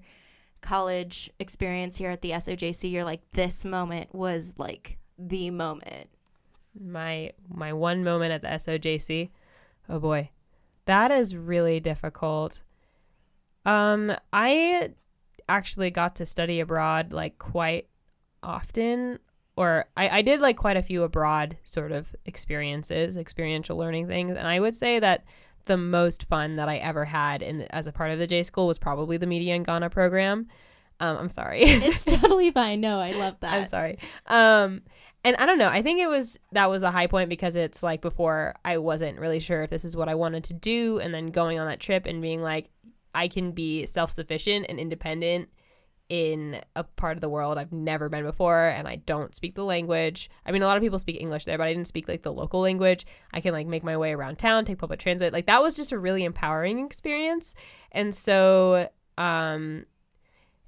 college 0.63 1.29
experience 1.39 1.99
here 1.99 2.11
at 2.11 2.23
the 2.23 2.31
SOJC, 2.31 2.91
you're 2.91 3.05
like, 3.05 3.21
this 3.33 3.67
moment 3.67 4.15
was 4.15 4.55
like 4.57 4.97
the 5.19 5.51
moment. 5.51 6.09
My 6.79 7.33
my 7.49 7.73
one 7.73 8.03
moment 8.03 8.33
at 8.33 8.43
the 8.43 8.49
SOJC. 8.49 9.31
Oh 9.89 9.99
boy. 9.99 10.31
That 10.87 11.11
is 11.11 11.37
really 11.37 11.81
difficult. 11.81 12.63
Um 13.65 14.15
I 14.33 14.91
actually 15.49 15.91
got 15.91 16.17
to 16.17 16.27
study 16.27 16.61
abroad 16.61 17.13
like 17.13 17.39
quite 17.39 17.89
often 18.43 19.19
or 19.57 19.87
I, 19.97 20.09
I 20.09 20.23
did 20.23 20.41
like 20.41 20.57
quite 20.57 20.77
a 20.77 20.83
few 20.83 21.03
abroad 21.03 21.59
sort 21.65 21.93
of 21.93 22.15
experiences, 22.25 23.17
experiential 23.17 23.77
learning 23.77 24.07
things, 24.07 24.37
and 24.37 24.49
I 24.49 24.61
would 24.61 24.75
say 24.75 24.99
that 24.99 25.25
the 25.67 25.77
most 25.77 26.25
fun 26.25 26.57
that 26.57 26.69
I 26.69 26.79
ever 26.79 27.05
had 27.05 27.43
in 27.43 27.63
as 27.71 27.87
a 27.87 27.93
part 27.93 28.11
of 28.11 28.19
the 28.19 28.27
J 28.27 28.43
school 28.43 28.67
was 28.67 28.79
probably 28.79 29.17
the 29.17 29.27
Media 29.27 29.55
in 29.55 29.63
Ghana 29.63 29.91
program. 29.91 30.49
Um, 31.03 31.19
I'm 31.19 31.29
sorry. 31.29 31.63
It's 31.63 32.05
totally 32.07 32.53
fine. 32.53 32.81
No, 32.81 33.01
I 33.01 33.11
love 33.13 33.37
that. 33.41 33.53
I'm 33.53 33.65
sorry. 33.65 33.99
Um, 34.27 34.83
and 35.25 35.35
I 35.37 35.47
don't 35.47 35.59
know. 35.59 35.69
I 35.69 35.83
think 35.83 36.01
it 36.01 36.07
was 36.07 36.39
that 36.53 36.71
was 36.71 36.85
a 36.85 36.93
high 36.93 37.09
point 37.09 37.29
because 37.29 37.57
it's 37.57 37.83
like 37.83 38.01
before 38.01 38.55
I 38.65 38.79
wasn't 38.79 39.19
really 39.19 39.41
sure 39.41 39.65
if 39.65 39.71
this 39.71 39.85
is 39.85 39.97
what 39.97 40.09
I 40.09 40.15
wanted 40.15 40.45
to 40.45 40.55
do, 40.55 41.01
and 41.01 41.13
then 41.13 41.27
going 41.27 41.59
on 41.59 41.67
that 41.67 41.81
trip 41.81 42.07
and 42.07 42.23
being 42.23 42.41
like, 42.41 42.71
I 43.15 43.27
can 43.27 43.51
be 43.51 43.85
self 43.87 44.13
sufficient 44.13 44.67
and 44.69 44.79
independent 44.79 45.49
in 46.09 46.61
a 46.77 46.85
part 46.85 47.17
of 47.17 47.21
the 47.21 47.29
world 47.29 47.57
I've 47.57 47.73
never 47.73 48.09
been 48.09 48.25
before 48.25 48.69
and 48.69 48.87
I 48.87 48.97
don't 48.97 49.35
speak 49.35 49.55
the 49.55 49.65
language. 49.65 50.29
I 50.45 50.53
mean 50.53 50.63
a 50.63 50.67
lot 50.67 50.77
of 50.77 50.83
people 50.83 50.99
speak 50.99 51.21
English 51.21 51.47
there, 51.47 51.57
but 51.57 51.67
I 51.67 51.73
didn't 51.73 51.89
speak 51.89 52.07
like 52.07 52.23
the 52.23 52.33
local 52.33 52.61
language. 52.61 53.07
I 53.33 53.41
can 53.41 53.53
like 53.53 53.67
make 53.67 53.83
my 53.83 53.97
way 53.97 54.13
around 54.13 54.39
town, 54.39 54.67
take 54.67 54.79
public 54.79 55.01
transit. 55.01 55.33
Like 55.33 55.47
that 55.47 55.63
was 55.63 55.75
just 55.75 55.91
a 55.91 55.99
really 55.99 56.25
empowering 56.25 56.85
experience. 56.85 57.55
And 57.93 58.15
so 58.15 58.91
um 59.17 59.87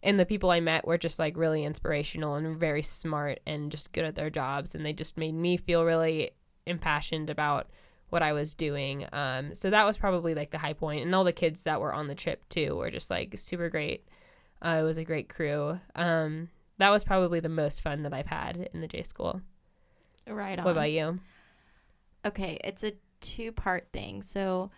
and 0.04 0.20
the 0.20 0.26
people 0.26 0.50
I 0.50 0.60
met 0.60 0.86
were 0.86 0.98
just 0.98 1.18
like 1.18 1.36
really 1.36 1.64
inspirational 1.64 2.36
and 2.36 2.56
very 2.56 2.82
smart 2.82 3.40
and 3.44 3.72
just 3.72 3.92
good 3.92 4.04
at 4.04 4.14
their 4.14 4.30
jobs 4.30 4.74
and 4.74 4.86
they 4.86 4.92
just 4.92 5.16
made 5.16 5.34
me 5.34 5.56
feel 5.56 5.84
really 5.84 6.30
impassioned 6.66 7.30
about 7.30 7.68
what 8.10 8.22
I 8.22 8.32
was 8.32 8.54
doing. 8.54 9.06
Um 9.12 9.54
so 9.54 9.70
that 9.70 9.84
was 9.84 9.98
probably 9.98 10.34
like 10.34 10.52
the 10.52 10.58
high 10.58 10.74
point 10.74 11.04
and 11.04 11.14
all 11.14 11.24
the 11.24 11.32
kids 11.32 11.64
that 11.64 11.80
were 11.80 11.92
on 11.92 12.06
the 12.06 12.14
trip 12.14 12.48
too 12.48 12.76
were 12.76 12.90
just 12.90 13.10
like 13.10 13.36
super 13.36 13.68
great 13.68 14.04
uh, 14.64 14.78
it 14.80 14.82
was 14.82 14.96
a 14.96 15.04
great 15.04 15.28
crew. 15.28 15.78
Um, 15.94 16.48
that 16.78 16.90
was 16.90 17.04
probably 17.04 17.40
the 17.40 17.48
most 17.48 17.82
fun 17.82 18.02
that 18.02 18.14
I've 18.14 18.26
had 18.26 18.70
in 18.72 18.80
the 18.80 18.88
J 18.88 19.02
school. 19.02 19.42
Right 20.26 20.58
on. 20.58 20.64
What 20.64 20.72
about 20.72 20.90
you? 20.90 21.20
Okay, 22.24 22.58
it's 22.64 22.82
a 22.82 22.94
two 23.20 23.52
part 23.52 23.88
thing. 23.92 24.22
So, 24.22 24.70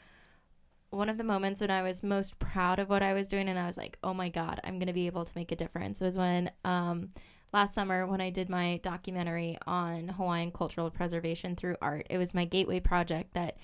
one 0.96 1.08
of 1.08 1.18
the 1.18 1.24
moments 1.24 1.60
when 1.60 1.70
I 1.70 1.82
was 1.82 2.02
most 2.02 2.38
proud 2.38 2.78
of 2.78 2.88
what 2.88 3.02
I 3.02 3.12
was 3.12 3.28
doing 3.28 3.48
and 3.48 3.58
I 3.58 3.66
was 3.66 3.76
like, 3.76 3.98
oh 4.02 4.14
my 4.14 4.28
God, 4.28 4.60
I'm 4.64 4.78
going 4.78 4.86
to 4.86 4.92
be 4.92 5.06
able 5.06 5.24
to 5.24 5.32
make 5.36 5.52
a 5.52 5.56
difference 5.56 6.00
was 6.00 6.16
when 6.16 6.50
um, 6.64 7.10
last 7.52 7.74
summer 7.74 8.06
when 8.06 8.20
I 8.20 8.30
did 8.30 8.48
my 8.48 8.80
documentary 8.82 9.58
on 9.66 10.08
Hawaiian 10.08 10.50
cultural 10.50 10.90
preservation 10.90 11.56
through 11.56 11.76
art. 11.80 12.06
It 12.10 12.18
was 12.18 12.34
my 12.34 12.44
gateway 12.44 12.80
project 12.80 13.34
that 13.34 13.56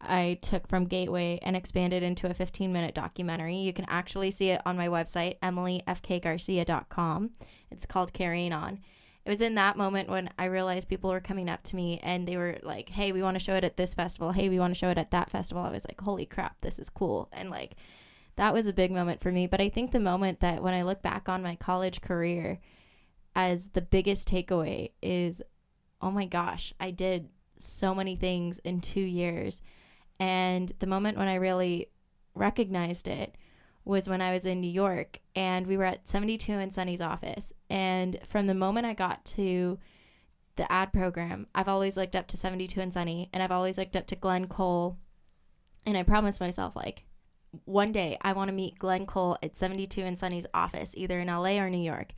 I 0.00 0.38
took 0.42 0.68
from 0.68 0.84
Gateway 0.84 1.38
and 1.42 1.56
expanded 1.56 2.02
into 2.02 2.28
a 2.28 2.34
15 2.34 2.72
minute 2.72 2.94
documentary. 2.94 3.56
You 3.56 3.72
can 3.72 3.86
actually 3.88 4.30
see 4.30 4.50
it 4.50 4.60
on 4.66 4.76
my 4.76 4.88
website, 4.88 5.38
emilyfkgarcia.com. 5.40 7.30
It's 7.70 7.86
called 7.86 8.12
Carrying 8.12 8.52
On. 8.52 8.80
It 9.24 9.30
was 9.30 9.40
in 9.40 9.54
that 9.54 9.78
moment 9.78 10.10
when 10.10 10.28
I 10.38 10.44
realized 10.44 10.88
people 10.88 11.10
were 11.10 11.20
coming 11.20 11.48
up 11.48 11.62
to 11.64 11.76
me 11.76 11.98
and 12.02 12.28
they 12.28 12.36
were 12.36 12.58
like, 12.62 12.90
hey, 12.90 13.10
we 13.10 13.22
want 13.22 13.36
to 13.36 13.42
show 13.42 13.54
it 13.54 13.64
at 13.64 13.78
this 13.78 13.94
festival. 13.94 14.32
Hey, 14.32 14.50
we 14.50 14.58
want 14.58 14.74
to 14.74 14.78
show 14.78 14.90
it 14.90 14.98
at 14.98 15.10
that 15.12 15.30
festival. 15.30 15.62
I 15.62 15.70
was 15.70 15.86
like, 15.88 16.00
holy 16.00 16.26
crap, 16.26 16.60
this 16.60 16.78
is 16.78 16.90
cool. 16.90 17.30
And 17.32 17.48
like, 17.48 17.76
that 18.36 18.52
was 18.52 18.66
a 18.66 18.72
big 18.72 18.90
moment 18.90 19.22
for 19.22 19.32
me. 19.32 19.46
But 19.46 19.62
I 19.62 19.70
think 19.70 19.92
the 19.92 20.00
moment 20.00 20.40
that 20.40 20.62
when 20.62 20.74
I 20.74 20.82
look 20.82 21.00
back 21.00 21.28
on 21.28 21.42
my 21.42 21.56
college 21.56 22.02
career 22.02 22.60
as 23.34 23.68
the 23.68 23.80
biggest 23.80 24.28
takeaway 24.28 24.90
is, 25.00 25.40
oh 26.02 26.10
my 26.10 26.26
gosh, 26.26 26.74
I 26.78 26.90
did 26.90 27.30
so 27.58 27.94
many 27.94 28.16
things 28.16 28.58
in 28.58 28.80
two 28.80 29.00
years 29.00 29.62
and 30.20 30.72
the 30.78 30.86
moment 30.86 31.18
when 31.18 31.28
I 31.28 31.34
really 31.34 31.88
recognized 32.34 33.08
it 33.08 33.36
was 33.84 34.08
when 34.08 34.22
I 34.22 34.32
was 34.32 34.46
in 34.46 34.60
New 34.60 34.70
York 34.70 35.20
and 35.36 35.66
we 35.66 35.76
were 35.76 35.84
at 35.84 36.08
72 36.08 36.52
and 36.52 36.72
Sunny's 36.72 37.00
office. 37.00 37.52
And 37.68 38.18
from 38.26 38.46
the 38.46 38.54
moment 38.54 38.86
I 38.86 38.94
got 38.94 39.24
to 39.26 39.78
the 40.56 40.70
ad 40.72 40.92
program, 40.92 41.46
I've 41.54 41.68
always 41.68 41.96
looked 41.96 42.16
up 42.16 42.26
to 42.28 42.36
72 42.36 42.80
and 42.80 42.92
Sunny 42.92 43.28
and 43.32 43.42
I've 43.42 43.52
always 43.52 43.76
looked 43.76 43.96
up 43.96 44.06
to 44.08 44.16
Glenn 44.16 44.46
Cole. 44.46 44.98
And 45.86 45.98
I 45.98 46.02
promised 46.02 46.40
myself, 46.40 46.74
like, 46.74 47.04
one 47.66 47.92
day 47.92 48.16
I 48.22 48.32
want 48.32 48.48
to 48.48 48.54
meet 48.54 48.78
Glenn 48.78 49.06
Cole 49.06 49.36
at 49.42 49.56
72 49.56 50.00
and 50.00 50.18
Sunny's 50.18 50.46
office, 50.54 50.94
either 50.96 51.20
in 51.20 51.28
LA 51.28 51.58
or 51.58 51.68
New 51.68 51.76
York. 51.76 52.14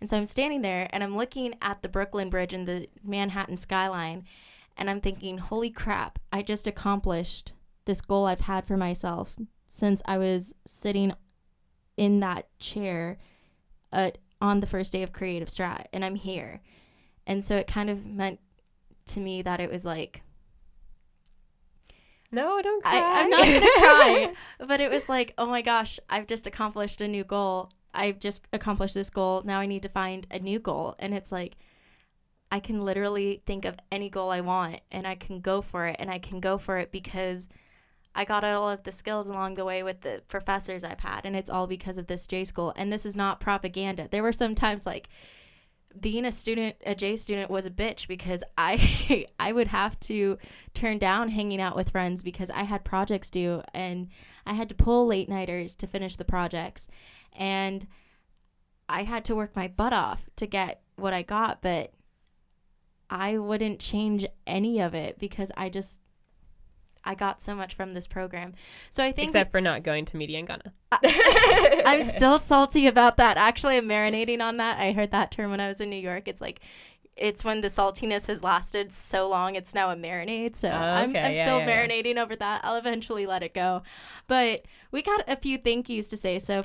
And 0.00 0.10
so 0.10 0.18
I'm 0.18 0.26
standing 0.26 0.60
there 0.60 0.88
and 0.92 1.02
I'm 1.02 1.16
looking 1.16 1.54
at 1.62 1.80
the 1.80 1.88
Brooklyn 1.88 2.28
Bridge 2.28 2.52
and 2.52 2.68
the 2.68 2.88
Manhattan 3.02 3.56
skyline 3.56 4.24
and 4.76 4.90
I'm 4.90 5.00
thinking, 5.00 5.38
holy 5.38 5.70
crap, 5.70 6.18
I 6.32 6.42
just 6.42 6.66
accomplished 6.66 7.54
this 7.86 8.00
goal 8.00 8.26
I've 8.26 8.40
had 8.40 8.66
for 8.66 8.76
myself 8.76 9.34
since 9.68 10.02
I 10.04 10.18
was 10.18 10.54
sitting 10.66 11.12
in 11.96 12.20
that 12.20 12.46
chair 12.58 13.18
uh, 13.92 14.10
on 14.40 14.60
the 14.60 14.66
first 14.66 14.92
day 14.92 15.02
of 15.02 15.12
Creative 15.12 15.48
Strat, 15.48 15.86
and 15.92 16.04
I'm 16.04 16.16
here. 16.16 16.60
And 17.26 17.44
so 17.44 17.56
it 17.56 17.66
kind 17.66 17.90
of 17.90 18.04
meant 18.04 18.40
to 19.06 19.20
me 19.20 19.42
that 19.42 19.60
it 19.60 19.70
was 19.70 19.84
like, 19.84 20.22
no, 22.32 22.60
don't 22.60 22.82
cry. 22.82 22.98
I, 22.98 23.20
am 23.20 23.30
not 23.30 23.44
gonna 23.44 23.60
cry, 23.78 24.34
but 24.66 24.80
it 24.80 24.90
was 24.90 25.08
like, 25.08 25.32
oh 25.38 25.46
my 25.46 25.62
gosh, 25.62 25.98
I've 26.10 26.26
just 26.26 26.46
accomplished 26.46 27.00
a 27.00 27.08
new 27.08 27.24
goal. 27.24 27.70
I've 27.94 28.18
just 28.18 28.46
accomplished 28.52 28.94
this 28.94 29.10
goal. 29.10 29.42
Now 29.44 29.60
I 29.60 29.66
need 29.66 29.82
to 29.84 29.88
find 29.88 30.26
a 30.30 30.38
new 30.38 30.58
goal, 30.58 30.96
and 30.98 31.14
it's 31.14 31.32
like, 31.32 31.56
I 32.50 32.60
can 32.60 32.84
literally 32.84 33.42
think 33.46 33.64
of 33.64 33.76
any 33.90 34.08
goal 34.08 34.30
I 34.30 34.40
want 34.40 34.80
and 34.92 35.06
I 35.06 35.14
can 35.14 35.40
go 35.40 35.60
for 35.60 35.86
it. 35.86 35.96
And 35.98 36.10
I 36.10 36.18
can 36.18 36.40
go 36.40 36.58
for 36.58 36.78
it 36.78 36.92
because 36.92 37.48
I 38.16 38.24
got 38.24 38.44
all 38.44 38.68
of 38.70 38.82
the 38.82 38.92
skills 38.92 39.28
along 39.28 39.54
the 39.54 39.64
way 39.64 39.82
with 39.82 40.00
the 40.00 40.22
professors 40.26 40.82
I've 40.82 41.00
had. 41.00 41.26
And 41.26 41.36
it's 41.36 41.50
all 41.50 41.66
because 41.66 41.98
of 41.98 42.06
this 42.06 42.26
J 42.26 42.44
school. 42.44 42.72
And 42.74 42.90
this 42.90 43.04
is 43.04 43.14
not 43.14 43.40
propaganda. 43.40 44.08
There 44.10 44.22
were 44.22 44.32
some 44.32 44.54
times 44.54 44.86
like 44.86 45.08
being 46.00 46.24
a 46.24 46.32
student, 46.32 46.76
a 46.84 46.94
J 46.94 47.16
student 47.16 47.50
was 47.50 47.66
a 47.66 47.70
bitch 47.70 48.08
because 48.08 48.42
I 48.56 49.26
I 49.38 49.52
would 49.52 49.68
have 49.68 50.00
to 50.00 50.38
turn 50.72 50.98
down 50.98 51.28
hanging 51.28 51.60
out 51.60 51.76
with 51.76 51.90
friends 51.90 52.22
because 52.22 52.48
I 52.50 52.62
had 52.62 52.84
projects 52.84 53.28
due 53.28 53.62
and 53.74 54.08
I 54.46 54.54
had 54.54 54.70
to 54.70 54.74
pull 54.74 55.06
late 55.06 55.28
nighters 55.28 55.74
to 55.76 55.86
finish 55.86 56.16
the 56.16 56.24
projects. 56.24 56.88
And 57.38 57.86
I 58.88 59.02
had 59.02 59.26
to 59.26 59.36
work 59.36 59.54
my 59.54 59.68
butt 59.68 59.92
off 59.92 60.30
to 60.36 60.46
get 60.46 60.80
what 60.96 61.12
I 61.12 61.20
got, 61.20 61.60
but 61.60 61.92
I 63.10 63.36
wouldn't 63.36 63.78
change 63.78 64.26
any 64.46 64.80
of 64.80 64.94
it 64.94 65.18
because 65.18 65.52
I 65.54 65.68
just 65.68 66.00
I 67.06 67.14
got 67.14 67.40
so 67.40 67.54
much 67.54 67.74
from 67.74 67.94
this 67.94 68.06
program. 68.06 68.54
So 68.90 69.04
I 69.04 69.12
think 69.12 69.28
except 69.28 69.52
for 69.52 69.60
not 69.60 69.82
going 69.82 70.04
to 70.06 70.16
Media 70.16 70.38
in 70.38 70.46
Ghana. 70.46 70.72
I'm 71.86 72.02
still 72.02 72.38
salty 72.38 72.86
about 72.86 73.16
that. 73.16 73.36
Actually, 73.36 73.76
I'm 73.76 73.88
marinating 73.88 74.40
on 74.40 74.56
that. 74.58 74.78
I 74.78 74.92
heard 74.92 75.12
that 75.12 75.30
term 75.30 75.50
when 75.50 75.60
I 75.60 75.68
was 75.68 75.80
in 75.80 75.90
New 75.90 75.96
York. 75.96 76.28
It's 76.28 76.40
like 76.40 76.60
it's 77.16 77.44
when 77.44 77.62
the 77.62 77.68
saltiness 77.68 78.26
has 78.26 78.42
lasted 78.42 78.92
so 78.92 79.28
long, 79.28 79.54
it's 79.54 79.74
now 79.74 79.90
a 79.90 79.96
marinade. 79.96 80.54
So 80.54 80.68
oh, 80.68 80.72
okay, 80.72 80.80
I'm, 80.80 81.08
I'm 81.08 81.34
yeah, 81.34 81.42
still 81.42 81.58
yeah, 81.60 81.66
marinating 81.66 82.16
yeah. 82.16 82.22
over 82.22 82.36
that. 82.36 82.60
I'll 82.64 82.76
eventually 82.76 83.26
let 83.26 83.42
it 83.42 83.54
go. 83.54 83.82
But 84.26 84.66
we 84.90 85.02
got 85.02 85.22
a 85.26 85.36
few 85.36 85.58
thank 85.58 85.88
yous 85.88 86.08
to 86.08 86.16
say. 86.16 86.38
So, 86.38 86.64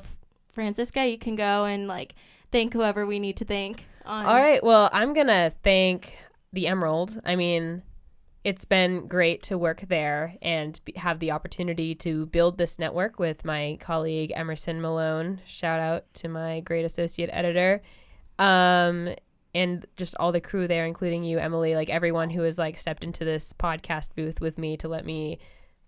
Francisca, 0.52 1.06
you 1.08 1.18
can 1.18 1.36
go 1.36 1.64
and 1.64 1.88
like 1.88 2.14
thank 2.50 2.74
whoever 2.74 3.06
we 3.06 3.18
need 3.18 3.36
to 3.38 3.44
thank. 3.44 3.86
On- 4.04 4.26
All 4.26 4.36
right. 4.36 4.62
Well, 4.62 4.90
I'm 4.92 5.14
going 5.14 5.28
to 5.28 5.52
thank 5.62 6.14
the 6.52 6.66
Emerald. 6.66 7.20
I 7.24 7.36
mean, 7.36 7.82
it's 8.44 8.64
been 8.64 9.06
great 9.06 9.42
to 9.44 9.56
work 9.56 9.82
there 9.88 10.36
and 10.42 10.80
have 10.96 11.20
the 11.20 11.30
opportunity 11.30 11.94
to 11.94 12.26
build 12.26 12.58
this 12.58 12.78
network 12.78 13.18
with 13.18 13.44
my 13.44 13.78
colleague 13.80 14.32
Emerson 14.34 14.80
Malone. 14.80 15.40
Shout 15.46 15.80
out 15.80 16.12
to 16.14 16.28
my 16.28 16.60
great 16.60 16.84
associate 16.84 17.30
editor. 17.32 17.82
Um, 18.38 19.14
and 19.54 19.86
just 19.96 20.16
all 20.18 20.32
the 20.32 20.40
crew 20.40 20.66
there, 20.66 20.86
including 20.86 21.22
you, 21.22 21.38
Emily, 21.38 21.76
like 21.76 21.88
everyone 21.88 22.30
who 22.30 22.42
has 22.42 22.58
like 22.58 22.78
stepped 22.78 23.04
into 23.04 23.24
this 23.24 23.52
podcast 23.52 24.14
booth 24.16 24.40
with 24.40 24.58
me 24.58 24.76
to 24.78 24.88
let 24.88 25.04
me 25.04 25.38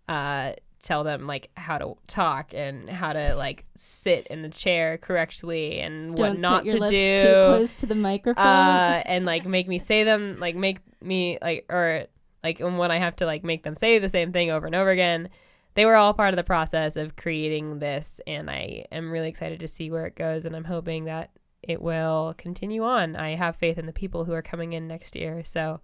uh, 0.08 0.52
tell 0.80 1.02
them 1.02 1.26
like 1.26 1.50
how 1.56 1.78
to 1.78 1.96
talk 2.06 2.52
and 2.54 2.88
how 2.88 3.12
to 3.12 3.34
like 3.34 3.64
sit 3.74 4.28
in 4.28 4.42
the 4.42 4.48
chair 4.48 4.98
correctly 4.98 5.80
and 5.80 6.14
Don't 6.14 6.34
what 6.34 6.38
not 6.38 6.64
to 6.66 6.78
do. 6.88 7.18
Too 7.18 7.46
close 7.46 7.74
to 7.76 7.86
the 7.86 7.94
microphone. 7.96 8.46
Uh, 8.46 9.02
and 9.06 9.24
like 9.24 9.44
make 9.44 9.66
me 9.66 9.78
say 9.78 10.04
them, 10.04 10.38
like 10.38 10.54
make 10.54 10.78
me 11.00 11.38
like 11.42 11.64
or 11.68 12.06
like 12.44 12.61
and 12.61 12.78
when 12.78 12.92
I 12.92 12.98
have 12.98 13.16
to 13.16 13.26
like 13.26 13.42
make 13.42 13.64
them 13.64 13.74
say 13.74 13.98
the 13.98 14.09
same 14.09 14.30
thing 14.33 14.50
over 14.52 14.66
and 14.66 14.74
over 14.76 14.90
again. 14.90 15.28
They 15.74 15.87
were 15.87 15.96
all 15.96 16.14
part 16.14 16.33
of 16.33 16.37
the 16.37 16.44
process 16.44 16.94
of 16.94 17.16
creating 17.16 17.80
this, 17.80 18.20
and 18.28 18.48
I 18.48 18.85
am 18.92 19.11
really 19.11 19.28
excited 19.28 19.59
to 19.59 19.66
see 19.66 19.90
where 19.90 20.07
it 20.07 20.14
goes. 20.14 20.46
And 20.46 20.54
I'm 20.54 20.62
hoping 20.64 21.07
that 21.07 21.30
it 21.64 21.83
will 21.83 22.33
continue 22.38 22.85
on. 22.85 23.16
I 23.16 23.35
have 23.35 23.57
faith 23.57 23.76
in 23.76 23.87
the 23.87 23.92
people 23.92 24.24
who 24.24 24.33
are 24.35 24.42
coming 24.42 24.72
in 24.72 24.87
next 24.87 25.16
year. 25.16 25.42
So, 25.42 25.80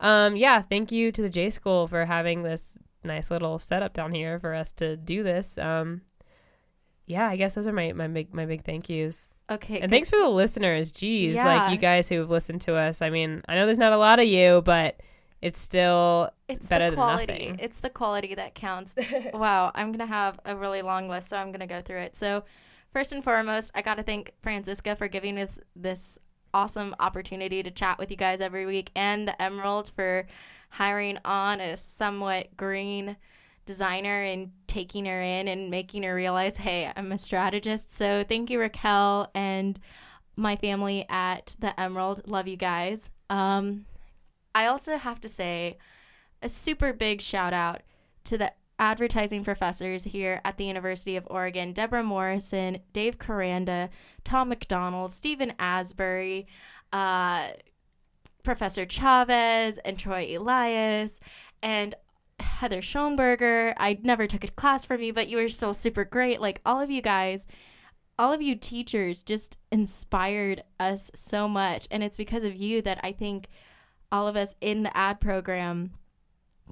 um, 0.00 0.34
yeah, 0.34 0.62
thank 0.62 0.90
you 0.92 1.12
to 1.12 1.20
the 1.20 1.28
J 1.28 1.50
School 1.50 1.86
for 1.88 2.06
having 2.06 2.42
this 2.42 2.72
nice 3.04 3.30
little 3.30 3.58
setup 3.58 3.92
down 3.92 4.12
here 4.12 4.38
for 4.40 4.54
us 4.54 4.72
to 4.72 4.96
do 4.96 5.22
this. 5.22 5.58
Um, 5.58 6.00
yeah, 7.04 7.28
I 7.28 7.36
guess 7.36 7.52
those 7.52 7.66
are 7.66 7.72
my 7.72 7.92
my 7.92 8.08
big 8.08 8.32
my 8.32 8.46
big 8.46 8.64
thank 8.64 8.88
yous. 8.88 9.28
Okay. 9.50 9.80
And 9.80 9.90
thanks 9.90 10.08
for 10.08 10.16
the 10.18 10.28
listeners. 10.28 10.90
Geez, 10.90 11.34
Yeah. 11.34 11.44
like 11.44 11.72
you 11.72 11.76
guys 11.76 12.08
who 12.08 12.18
have 12.20 12.30
listened 12.30 12.62
to 12.62 12.76
us. 12.76 13.02
I 13.02 13.10
mean, 13.10 13.42
I 13.46 13.56
know 13.56 13.66
there's 13.66 13.76
not 13.76 13.92
a 13.92 13.98
lot 13.98 14.20
of 14.20 14.26
you, 14.26 14.62
but 14.64 14.98
it's 15.42 15.60
still 15.60 16.30
It's 16.48 16.68
better 16.68 16.86
the 16.86 16.90
than 16.92 16.96
quality. 16.96 17.32
nothing. 17.32 17.56
It's 17.58 17.80
the 17.80 17.90
quality 17.90 18.34
that 18.36 18.54
counts. 18.54 18.94
wow, 19.34 19.72
I'm 19.74 19.92
gonna 19.92 20.06
have 20.06 20.40
a 20.44 20.56
really 20.56 20.80
long 20.82 21.08
list, 21.08 21.28
so 21.28 21.36
I'm 21.36 21.52
gonna 21.52 21.66
go 21.66 21.80
through 21.82 21.98
it. 22.00 22.16
So, 22.16 22.44
first 22.92 23.12
and 23.12 23.22
foremost, 23.22 23.70
I 23.74 23.82
gotta 23.82 24.02
thank 24.02 24.32
Francisca 24.42 24.96
for 24.96 25.08
giving 25.08 25.38
us 25.38 25.58
this 25.76 26.18
awesome 26.54 26.94
opportunity 27.00 27.62
to 27.62 27.70
chat 27.70 27.98
with 27.98 28.10
you 28.10 28.16
guys 28.16 28.40
every 28.40 28.64
week, 28.66 28.90
and 28.94 29.26
the 29.28 29.40
Emerald 29.42 29.90
for 29.94 30.26
hiring 30.70 31.18
on 31.24 31.60
a 31.60 31.76
somewhat 31.76 32.56
green 32.56 33.16
designer 33.66 34.22
and 34.22 34.50
taking 34.66 35.04
her 35.06 35.20
in 35.20 35.46
and 35.48 35.70
making 35.70 36.02
her 36.02 36.14
realize, 36.14 36.56
hey, 36.56 36.90
I'm 36.96 37.12
a 37.12 37.18
strategist. 37.18 37.90
So, 37.90 38.24
thank 38.24 38.48
you, 38.48 38.60
Raquel, 38.60 39.30
and 39.34 39.78
my 40.36 40.56
family 40.56 41.04
at 41.08 41.56
the 41.58 41.78
Emerald. 41.80 42.26
Love 42.28 42.46
you 42.48 42.56
guys. 42.56 43.10
Um, 43.28 43.86
I 44.54 44.66
also 44.66 44.98
have 44.98 45.20
to 45.20 45.28
say 45.28 45.78
a 46.40 46.48
super 46.48 46.92
big 46.92 47.20
shout 47.20 47.52
out 47.52 47.82
to 48.24 48.36
the 48.38 48.52
advertising 48.78 49.44
professors 49.44 50.04
here 50.04 50.40
at 50.44 50.56
the 50.56 50.64
University 50.64 51.16
of 51.16 51.26
Oregon 51.30 51.72
Deborah 51.72 52.02
Morrison, 52.02 52.78
Dave 52.92 53.18
Koranda, 53.18 53.88
Tom 54.24 54.48
McDonald, 54.48 55.12
Stephen 55.12 55.52
Asbury, 55.58 56.46
uh, 56.92 57.48
Professor 58.42 58.84
Chavez, 58.84 59.78
and 59.78 59.98
Troy 59.98 60.36
Elias, 60.36 61.20
and 61.62 61.94
Heather 62.40 62.80
Shoenberger. 62.80 63.72
I 63.76 63.98
never 64.02 64.26
took 64.26 64.42
a 64.44 64.48
class 64.48 64.84
from 64.84 65.00
you, 65.00 65.12
but 65.12 65.28
you 65.28 65.36
were 65.36 65.48
still 65.48 65.74
super 65.74 66.04
great. 66.04 66.40
Like 66.40 66.60
all 66.66 66.80
of 66.80 66.90
you 66.90 67.02
guys, 67.02 67.46
all 68.18 68.32
of 68.32 68.42
you 68.42 68.56
teachers 68.56 69.22
just 69.22 69.58
inspired 69.70 70.64
us 70.80 71.10
so 71.14 71.48
much. 71.48 71.86
And 71.90 72.02
it's 72.02 72.16
because 72.16 72.42
of 72.42 72.56
you 72.56 72.82
that 72.82 73.00
I 73.02 73.12
think 73.12 73.46
all 74.12 74.28
of 74.28 74.36
us 74.36 74.54
in 74.60 74.82
the 74.84 74.96
ad 74.96 75.18
program 75.20 75.92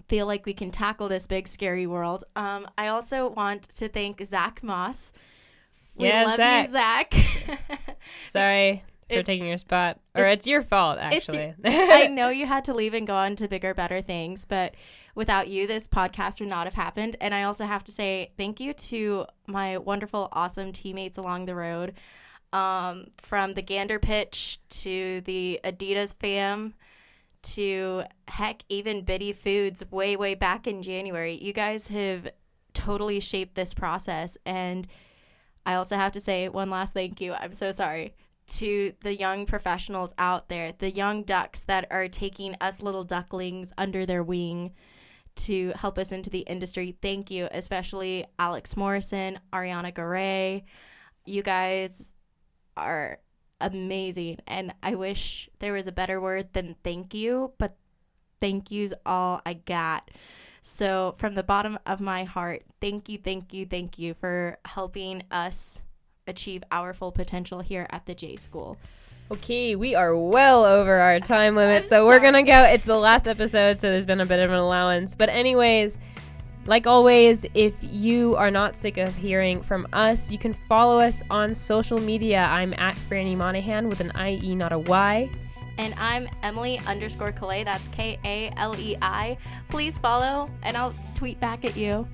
feel 0.08 0.26
like 0.26 0.46
we 0.46 0.52
can 0.54 0.70
tackle 0.70 1.08
this 1.08 1.26
big 1.26 1.48
scary 1.48 1.86
world. 1.86 2.24
Um, 2.36 2.68
I 2.78 2.88
also 2.88 3.28
want 3.28 3.62
to 3.76 3.88
thank 3.88 4.22
Zach 4.24 4.62
Moss. 4.62 5.12
We 5.96 6.06
Yeah, 6.08 6.24
love 6.24 6.36
Zach. 6.36 6.66
you, 6.66 6.70
Zach. 6.72 7.96
sorry 8.28 8.84
for 9.08 9.14
It's- 9.14 9.26
taking 9.26 9.46
your 9.48 9.58
spot, 9.58 9.98
or 10.14 10.24
it's, 10.26 10.46
your 10.46 10.62
fault 10.62 10.98
it's 11.00 11.28
actually. 11.28 11.54
I 11.64 12.06
know 12.06 12.28
you 12.40 12.46
had 12.46 12.64
to 12.66 12.74
leave 12.74 12.94
and 12.94 13.06
go 13.06 13.14
on 13.16 13.36
to 13.36 13.48
bigger, 13.48 13.74
better 13.74 14.00
things, 14.00 14.44
but 14.44 14.74
without 15.14 15.48
you, 15.48 15.66
this 15.66 15.88
podcast 15.88 16.38
would 16.40 16.48
not 16.48 16.66
have 16.66 16.74
happened. 16.74 17.16
And 17.20 17.34
I 17.34 17.42
also 17.42 17.64
have 17.66 17.82
to 17.84 17.92
say 17.92 18.32
thank 18.36 18.60
you 18.60 18.72
to 18.72 19.26
my 19.46 19.78
wonderful, 19.78 20.28
awesome 20.32 20.72
teammates 20.72 21.18
along 21.18 21.46
the 21.46 21.54
road. 21.54 21.94
Um, 22.52 23.06
from 23.20 23.52
the 23.52 23.62
Gander 23.62 24.00
pitch 24.00 24.58
to 24.70 25.20
the 25.20 25.60
Adidas 25.62 26.16
fam 26.18 26.74
to 27.42 28.04
heck, 28.28 28.62
even 28.68 29.04
Biddy 29.04 29.32
Foods 29.32 29.84
way, 29.90 30.16
way 30.16 30.34
back 30.34 30.66
in 30.66 30.82
January. 30.82 31.38
You 31.40 31.52
guys 31.52 31.88
have 31.88 32.28
totally 32.74 33.20
shaped 33.20 33.54
this 33.54 33.74
process. 33.74 34.36
And 34.44 34.86
I 35.66 35.74
also 35.74 35.96
have 35.96 36.12
to 36.12 36.20
say 36.20 36.48
one 36.48 36.70
last 36.70 36.94
thank 36.94 37.20
you. 37.20 37.32
I'm 37.34 37.54
so 37.54 37.72
sorry 37.72 38.14
to 38.48 38.92
the 39.02 39.16
young 39.16 39.46
professionals 39.46 40.12
out 40.18 40.48
there, 40.48 40.72
the 40.78 40.90
young 40.90 41.22
ducks 41.22 41.64
that 41.64 41.86
are 41.90 42.08
taking 42.08 42.56
us 42.60 42.82
little 42.82 43.04
ducklings 43.04 43.72
under 43.78 44.04
their 44.04 44.22
wing 44.22 44.72
to 45.36 45.72
help 45.76 45.98
us 45.98 46.12
into 46.12 46.30
the 46.30 46.40
industry. 46.40 46.96
Thank 47.00 47.30
you, 47.30 47.48
especially 47.52 48.26
Alex 48.38 48.76
Morrison, 48.76 49.38
Ariana 49.52 49.94
Garay. 49.94 50.64
You 51.24 51.42
guys 51.42 52.12
are 52.76 53.20
amazing. 53.60 54.38
And 54.46 54.74
I 54.82 54.94
wish 54.94 55.48
there 55.58 55.72
was 55.72 55.86
a 55.86 55.92
better 55.92 56.20
word 56.20 56.52
than 56.52 56.76
thank 56.82 57.14
you, 57.14 57.52
but 57.58 57.76
thank 58.40 58.70
you's 58.70 58.94
all 59.04 59.40
I 59.44 59.54
got. 59.54 60.10
So, 60.62 61.14
from 61.16 61.34
the 61.34 61.42
bottom 61.42 61.78
of 61.86 62.00
my 62.00 62.24
heart, 62.24 62.62
thank 62.80 63.08
you, 63.08 63.18
thank 63.18 63.54
you, 63.54 63.64
thank 63.64 63.98
you 63.98 64.12
for 64.14 64.58
helping 64.66 65.22
us 65.30 65.80
achieve 66.26 66.62
our 66.70 66.92
full 66.92 67.12
potential 67.12 67.60
here 67.60 67.86
at 67.90 68.04
the 68.04 68.14
J 68.14 68.36
School. 68.36 68.76
Okay, 69.30 69.74
we 69.76 69.94
are 69.94 70.14
well 70.14 70.64
over 70.64 70.96
our 70.96 71.20
time 71.20 71.56
limit, 71.56 71.84
I'm 71.84 71.88
so 71.88 72.06
we're 72.06 72.18
gonna 72.18 72.42
go. 72.42 72.64
It's 72.64 72.84
the 72.84 72.96
last 72.96 73.26
episode, 73.26 73.80
so 73.80 73.90
there's 73.90 74.04
been 74.04 74.20
a 74.20 74.26
bit 74.26 74.40
of 74.40 74.50
an 74.50 74.58
allowance. 74.58 75.14
But, 75.14 75.30
anyways, 75.30 75.96
like 76.66 76.86
always, 76.86 77.46
if 77.54 77.78
you 77.82 78.36
are 78.36 78.50
not 78.50 78.76
sick 78.76 78.96
of 78.96 79.14
hearing 79.16 79.62
from 79.62 79.86
us, 79.92 80.30
you 80.30 80.38
can 80.38 80.54
follow 80.54 80.98
us 80.98 81.22
on 81.30 81.54
social 81.54 81.98
media. 81.98 82.46
I'm 82.50 82.74
at 82.74 82.94
Franny 82.94 83.36
Monahan 83.36 83.88
with 83.88 84.00
an 84.00 84.12
IE, 84.16 84.54
not 84.54 84.72
a 84.72 84.78
Y. 84.78 85.30
And 85.78 85.94
I'm 85.94 86.28
Emily 86.42 86.78
underscore 86.86 87.32
Kalei. 87.32 87.64
That's 87.64 87.88
K 87.88 88.18
A 88.24 88.52
L 88.58 88.78
E 88.78 88.96
I. 89.00 89.38
Please 89.70 89.98
follow, 89.98 90.50
and 90.62 90.76
I'll 90.76 90.92
tweet 91.14 91.40
back 91.40 91.64
at 91.64 91.76
you. 91.76 92.06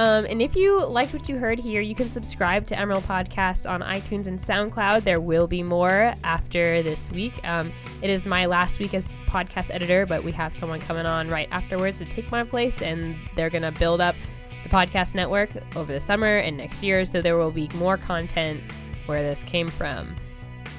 Um, 0.00 0.24
and 0.30 0.40
if 0.40 0.56
you 0.56 0.82
liked 0.86 1.12
what 1.12 1.28
you 1.28 1.36
heard 1.36 1.58
here, 1.58 1.82
you 1.82 1.94
can 1.94 2.08
subscribe 2.08 2.64
to 2.68 2.78
Emerald 2.78 3.04
Podcasts 3.04 3.70
on 3.70 3.82
iTunes 3.82 4.28
and 4.28 4.38
SoundCloud. 4.38 5.04
There 5.04 5.20
will 5.20 5.46
be 5.46 5.62
more 5.62 6.14
after 6.24 6.82
this 6.82 7.10
week. 7.10 7.34
Um, 7.46 7.70
it 8.00 8.08
is 8.08 8.24
my 8.24 8.46
last 8.46 8.78
week 8.78 8.94
as 8.94 9.14
podcast 9.26 9.68
editor, 9.70 10.06
but 10.06 10.24
we 10.24 10.32
have 10.32 10.54
someone 10.54 10.80
coming 10.80 11.04
on 11.04 11.28
right 11.28 11.48
afterwards 11.50 11.98
to 11.98 12.06
take 12.06 12.30
my 12.30 12.44
place, 12.44 12.80
and 12.80 13.14
they're 13.36 13.50
going 13.50 13.60
to 13.60 13.72
build 13.72 14.00
up 14.00 14.16
the 14.62 14.70
podcast 14.70 15.14
network 15.14 15.50
over 15.76 15.92
the 15.92 16.00
summer 16.00 16.38
and 16.38 16.56
next 16.56 16.82
year. 16.82 17.04
So 17.04 17.20
there 17.20 17.36
will 17.36 17.50
be 17.50 17.68
more 17.74 17.98
content 17.98 18.62
where 19.04 19.22
this 19.22 19.44
came 19.44 19.68
from. 19.68 20.16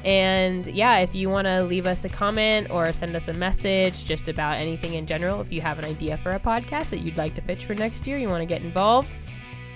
And 0.03 0.67
yeah, 0.67 0.97
if 0.97 1.13
you 1.13 1.29
want 1.29 1.45
to 1.45 1.63
leave 1.63 1.85
us 1.85 2.03
a 2.05 2.09
comment 2.09 2.69
or 2.71 2.91
send 2.93 3.15
us 3.15 3.27
a 3.27 3.33
message 3.33 4.05
just 4.05 4.27
about 4.27 4.57
anything 4.57 4.95
in 4.95 5.05
general, 5.05 5.41
if 5.41 5.51
you 5.51 5.61
have 5.61 5.79
an 5.79 5.85
idea 5.85 6.17
for 6.17 6.33
a 6.33 6.39
podcast 6.39 6.89
that 6.89 6.99
you'd 6.99 7.17
like 7.17 7.35
to 7.35 7.41
pitch 7.41 7.65
for 7.65 7.75
next 7.75 8.07
year, 8.07 8.17
you 8.17 8.27
want 8.27 8.41
to 8.41 8.45
get 8.45 8.61
involved, 8.61 9.15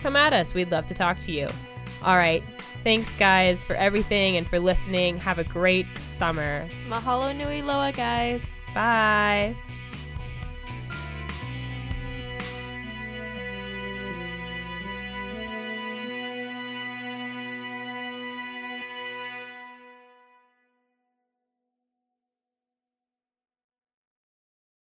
come 0.01 0.15
at 0.15 0.33
us. 0.33 0.53
We'd 0.53 0.71
love 0.71 0.87
to 0.87 0.93
talk 0.93 1.19
to 1.21 1.31
you. 1.31 1.47
All 2.03 2.17
right. 2.17 2.43
Thanks, 2.83 3.11
guys, 3.13 3.63
for 3.63 3.75
everything 3.75 4.37
and 4.37 4.47
for 4.47 4.59
listening. 4.59 5.17
Have 5.17 5.39
a 5.39 5.43
great 5.43 5.87
summer. 5.97 6.67
Mahalo 6.87 7.35
nui 7.35 7.61
loa, 7.61 7.91
guys. 7.91 8.41
Bye. 8.75 9.55